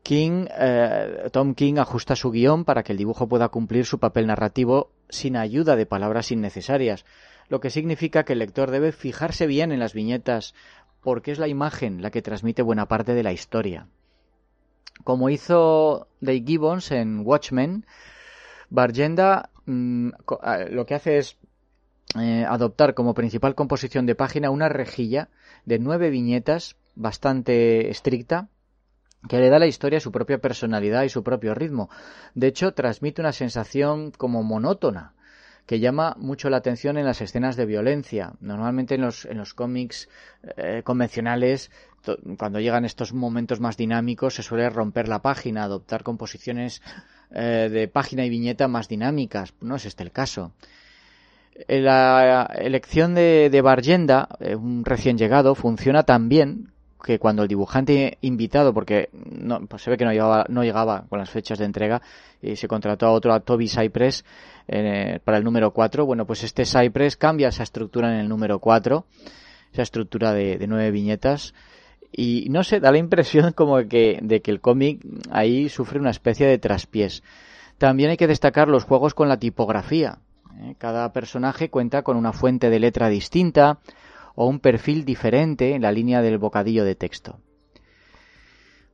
King, 0.03 0.47
eh, 0.59 1.29
Tom 1.33 1.53
King 1.53 1.75
ajusta 1.77 2.17
su 2.17 2.31
guion 2.31 2.65
para 2.65 2.83
que 2.83 2.93
el 2.93 2.99
dibujo 2.99 3.29
pueda 3.29 3.51
cumplir 3.51 3.85
su 3.85 3.99
papel 3.99 4.27
narrativo 4.27 4.91
sin 5.11 5.37
ayuda 5.37 5.77
de 5.77 5.85
palabras 5.85 6.33
innecesarias 6.33 7.05
lo 7.49 7.61
que 7.61 7.71
significa 7.71 8.25
que 8.25 8.35
el 8.35 8.41
lector 8.41 8.71
debe 8.71 8.93
fijarse 8.93 9.47
bien 9.47 9.73
en 9.73 9.81
las 9.81 9.95
viñetas 9.95 10.55
porque 11.03 11.33
es 11.33 11.39
la 11.39 11.49
imagen 11.49 12.03
la 12.03 12.11
que 12.11 12.23
transmite 12.23 12.63
buena 12.63 12.87
parte 12.87 13.15
de 13.15 13.23
la 13.23 13.33
historia. 13.33 13.87
Como 15.05 15.31
hizo 15.31 16.09
Dave 16.21 16.43
Gibbons 16.45 16.91
en 16.91 17.21
Watchmen, 17.25 17.87
Bargenda 18.69 19.51
mm, 19.67 20.11
lo 20.71 20.87
que 20.87 20.95
hace 20.95 21.19
es 21.19 21.37
eh, 22.19 22.45
adoptar 22.49 22.95
como 22.95 23.15
principal 23.15 23.55
composición 23.55 24.07
de 24.07 24.15
página 24.15 24.51
una 24.51 24.69
rejilla 24.69 25.29
de 25.65 25.79
nueve 25.79 26.11
viñetas 26.11 26.77
bastante 26.95 27.91
estricta 27.91 28.49
que 29.29 29.39
le 29.39 29.51
da 29.51 29.57
a 29.57 29.61
la 29.61 29.67
historia 29.67 30.01
su 30.01 30.13
propia 30.13 30.39
personalidad 30.39 31.03
y 31.03 31.09
su 31.09 31.23
propio 31.23 31.55
ritmo. 31.55 31.91
De 32.35 32.47
hecho, 32.47 32.73
transmite 32.73 33.21
una 33.21 33.33
sensación 33.33 34.13
como 34.13 34.43
monótona, 34.43 35.15
que 35.69 35.81
llama 35.81 36.17
mucho 36.19 36.49
la 36.49 36.57
atención 36.57 36.97
en 36.97 37.05
las 37.05 37.21
escenas 37.21 37.55
de 37.55 37.67
violencia. 37.67 38.33
Normalmente 38.41 38.95
en 38.95 39.03
los, 39.03 39.27
en 39.27 39.37
los 39.37 39.53
cómics 39.53 40.09
eh, 40.57 40.81
convencionales, 40.83 41.71
cuando 42.39 42.59
llegan 42.59 42.87
estos 42.87 43.13
momentos 43.13 43.61
más 43.61 43.77
dinámicos, 43.77 44.37
se 44.37 44.43
suele 44.43 44.71
romper 44.71 45.09
la 45.09 45.21
página, 45.21 45.65
adoptar 45.65 46.05
composiciones 46.05 46.81
eh, 47.33 47.69
de 47.71 47.87
página 47.87 48.25
y 48.25 48.31
viñeta 48.31 48.67
más 48.67 48.89
dinámicas. 48.89 49.53
No 49.61 49.77
es 49.77 49.85
este 49.85 50.05
el 50.05 50.11
caso. 50.11 50.53
Eh, 51.53 51.83
la 51.83 52.51
elección 52.59 53.15
de, 53.15 53.51
de 53.53 53.61
Bargenda, 53.61 54.27
un 54.41 54.87
recién 54.87 55.19
llegado, 55.19 55.55
funciona 55.55 56.05
tan 56.05 56.31
bien 56.31 56.73
que 57.03 57.19
cuando 57.19 57.43
el 57.43 57.49
dibujante 57.49 58.19
invitado, 58.21 58.75
porque 58.75 59.09
no, 59.13 59.61
pues 59.67 59.83
se 59.83 59.91
ve 59.91 59.97
que 59.97 60.05
no 60.05 60.13
llegaba, 60.13 60.45
no 60.49 60.63
llegaba 60.63 61.05
con 61.09 61.19
las 61.19 61.31
fechas 61.31 61.59
de 61.59 61.65
entrega 61.65 62.03
y 62.43 62.57
se 62.57 62.69
contrató 62.69 63.07
a 63.07 63.13
otro, 63.13 63.33
a 63.33 63.41
Toby 63.41 63.69
Cypress, 63.69 64.25
eh, 64.67 65.21
para 65.25 65.39
el 65.39 65.45
número 65.45 65.73
4, 65.73 66.05
bueno, 66.07 66.27
pues 66.27 66.45
este 66.45 66.65
Cypress 66.65 67.17
cambia 67.17 67.49
esa 67.49 67.63
estructura 67.63 68.13
en 68.13 68.21
el 68.21 68.29
número 68.29 68.59
4, 68.59 69.07
esa 69.73 69.83
estructura 69.83 70.33
de, 70.33 70.59
de 70.59 70.67
nueve 70.67 70.91
viñetas, 70.91 71.55
y 72.13 72.47
no 72.51 72.65
sé, 72.65 72.81
da 72.81 72.91
la 72.91 72.99
impresión 72.99 73.53
como 73.55 73.77
que, 73.89 74.19
de 74.23 74.41
que 74.41 74.51
el 74.51 74.61
cómic 74.61 75.05
ahí 75.31 75.69
sufre 75.69 75.99
una 75.99 76.11
especie 76.11 76.47
de 76.47 76.59
traspiés. 76.59 77.23
También 77.79 78.11
hay 78.11 78.17
que 78.17 78.27
destacar 78.27 78.69
los 78.69 78.85
juegos 78.85 79.15
con 79.15 79.29
la 79.29 79.39
tipografía. 79.39 80.19
¿eh? 80.61 80.75
Cada 80.79 81.13
personaje 81.13 81.71
cuenta 81.71 82.03
con 82.03 82.17
una 82.17 82.33
fuente 82.33 82.71
de 82.71 82.81
letra 82.81 83.09
distinta, 83.09 83.79
o 84.41 84.47
un 84.47 84.61
perfil 84.61 85.05
diferente 85.05 85.75
en 85.75 85.83
la 85.83 85.91
línea 85.91 86.23
del 86.23 86.39
bocadillo 86.39 86.85
de 86.85 86.95
texto. 86.95 87.41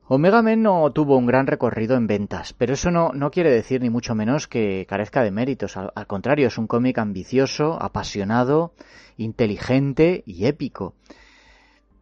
Omega 0.07 0.41
Men 0.41 0.63
no 0.63 0.91
tuvo 0.91 1.17
un 1.17 1.27
gran 1.27 1.45
recorrido 1.45 1.95
en 1.95 2.07
ventas, 2.07 2.53
pero 2.53 2.73
eso 2.73 2.89
no, 2.89 3.11
no 3.13 3.29
quiere 3.29 3.51
decir 3.51 3.79
ni 3.79 3.91
mucho 3.91 4.15
menos 4.15 4.47
que 4.47 4.87
carezca 4.89 5.21
de 5.21 5.29
méritos. 5.29 5.77
Al, 5.77 6.07
contrario, 6.07 6.47
es 6.47 6.57
un 6.57 6.65
cómic 6.65 6.97
ambicioso, 6.97 7.77
apasionado, 7.79 8.73
inteligente 9.17 10.23
y 10.25 10.47
épico. 10.47 10.95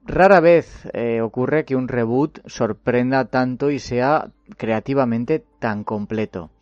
Rara 0.06 0.40
vez 0.40 0.88
eh, 0.94 1.20
ocurre 1.20 1.66
que 1.66 1.76
un 1.76 1.90
reboot 1.90 2.40
sorprenda 2.46 3.26
tanto 3.26 3.72
y 3.72 3.80
sea 3.80 4.32
creativamente 4.56 5.44
tan 5.60 5.84
completo 5.84 6.53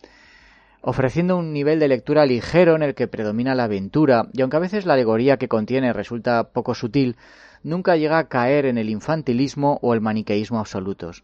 ofreciendo 0.82 1.38
un 1.38 1.54
nivel 1.54 1.80
de 1.80 1.88
lectura 1.88 2.26
ligero 2.26 2.76
en 2.76 2.84
el 2.84 2.96
que 2.96 3.08
predomina 3.08 3.56
la 3.56 3.66
aventura, 3.66 4.28
y 4.34 4.42
aunque 4.42 4.58
a 4.58 4.62
veces 4.62 4.86
la 4.86 4.94
alegoría 4.94 5.38
que 5.38 5.48
contiene 5.48 5.94
resulta 5.94 6.50
poco 6.50 6.74
sutil, 6.74 7.16
nunca 7.64 7.96
llega 7.96 8.18
a 8.18 8.28
caer 8.28 8.66
en 8.66 8.78
el 8.78 8.90
infantilismo 8.90 9.80
o 9.82 9.94
el 9.94 10.02
maniqueísmo 10.02 10.60
absolutos. 10.60 11.24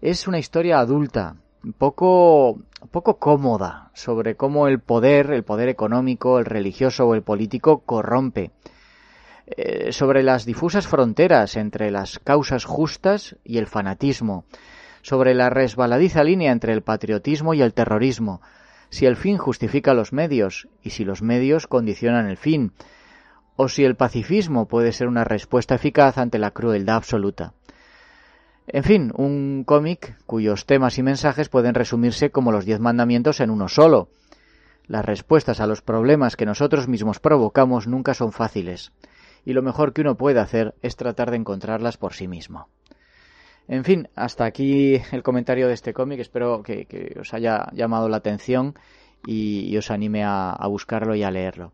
Es 0.00 0.28
una 0.28 0.38
historia 0.38 0.78
adulta, 0.78 1.36
poco, 1.78 2.58
poco 2.90 3.18
cómoda, 3.18 3.90
sobre 3.94 4.36
cómo 4.36 4.68
el 4.68 4.80
poder, 4.80 5.32
el 5.32 5.42
poder 5.42 5.68
económico, 5.68 6.38
el 6.38 6.44
religioso 6.44 7.06
o 7.06 7.14
el 7.14 7.22
político 7.22 7.80
corrompe, 7.80 8.52
eh, 9.46 9.92
sobre 9.92 10.22
las 10.22 10.46
difusas 10.46 10.86
fronteras 10.86 11.56
entre 11.56 11.90
las 11.90 12.18
causas 12.18 12.64
justas 12.64 13.36
y 13.44 13.58
el 13.58 13.66
fanatismo, 13.66 14.44
sobre 15.02 15.34
la 15.34 15.50
resbaladiza 15.50 16.24
línea 16.24 16.52
entre 16.52 16.72
el 16.72 16.82
patriotismo 16.82 17.52
y 17.52 17.60
el 17.60 17.74
terrorismo, 17.74 18.40
si 18.94 19.06
el 19.06 19.16
fin 19.16 19.38
justifica 19.38 19.92
los 19.92 20.12
medios 20.12 20.68
y 20.80 20.90
si 20.90 21.04
los 21.04 21.20
medios 21.20 21.66
condicionan 21.66 22.28
el 22.28 22.36
fin, 22.36 22.70
o 23.56 23.68
si 23.68 23.84
el 23.84 23.96
pacifismo 23.96 24.68
puede 24.68 24.92
ser 24.92 25.08
una 25.08 25.24
respuesta 25.24 25.74
eficaz 25.74 26.16
ante 26.16 26.38
la 26.38 26.52
crueldad 26.52 26.94
absoluta. 26.94 27.54
En 28.68 28.84
fin, 28.84 29.12
un 29.16 29.64
cómic 29.66 30.16
cuyos 30.26 30.64
temas 30.64 30.96
y 30.98 31.02
mensajes 31.02 31.48
pueden 31.48 31.74
resumirse 31.74 32.30
como 32.30 32.52
los 32.52 32.66
diez 32.66 32.78
mandamientos 32.78 33.40
en 33.40 33.50
uno 33.50 33.66
solo. 33.66 34.10
Las 34.86 35.04
respuestas 35.04 35.58
a 35.58 35.66
los 35.66 35.82
problemas 35.82 36.36
que 36.36 36.46
nosotros 36.46 36.86
mismos 36.86 37.18
provocamos 37.18 37.88
nunca 37.88 38.14
son 38.14 38.30
fáciles, 38.30 38.92
y 39.44 39.54
lo 39.54 39.62
mejor 39.62 39.92
que 39.92 40.02
uno 40.02 40.14
puede 40.14 40.38
hacer 40.38 40.76
es 40.82 40.94
tratar 40.94 41.32
de 41.32 41.38
encontrarlas 41.38 41.96
por 41.96 42.14
sí 42.14 42.28
mismo. 42.28 42.68
En 43.68 43.84
fin, 43.84 44.08
hasta 44.14 44.44
aquí 44.44 45.00
el 45.12 45.22
comentario 45.22 45.68
de 45.68 45.74
este 45.74 45.92
cómic. 45.92 46.20
Espero 46.20 46.62
que, 46.62 47.16
os 47.20 47.32
haya 47.34 47.66
llamado 47.72 48.08
la 48.08 48.18
atención 48.18 48.74
y, 49.26 49.76
os 49.76 49.90
anime 49.90 50.22
a, 50.24 50.56
buscarlo 50.68 51.14
y 51.14 51.22
a 51.22 51.30
leerlo. 51.30 51.72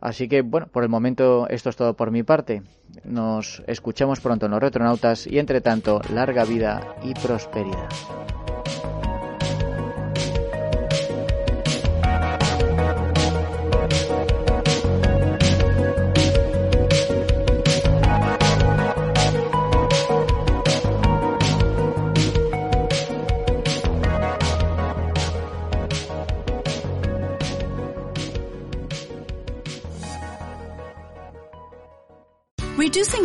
Así 0.00 0.28
que, 0.28 0.40
bueno, 0.40 0.68
por 0.68 0.82
el 0.82 0.88
momento 0.88 1.46
esto 1.48 1.68
es 1.68 1.76
todo 1.76 1.94
por 1.94 2.10
mi 2.10 2.22
parte. 2.22 2.62
Nos 3.04 3.62
escuchamos 3.66 4.20
pronto 4.20 4.46
en 4.46 4.52
los 4.52 4.62
Retronautas 4.62 5.26
y, 5.26 5.38
entre 5.38 5.60
tanto, 5.60 6.00
larga 6.10 6.44
vida 6.44 6.96
y 7.02 7.12
prosperidad. 7.12 7.88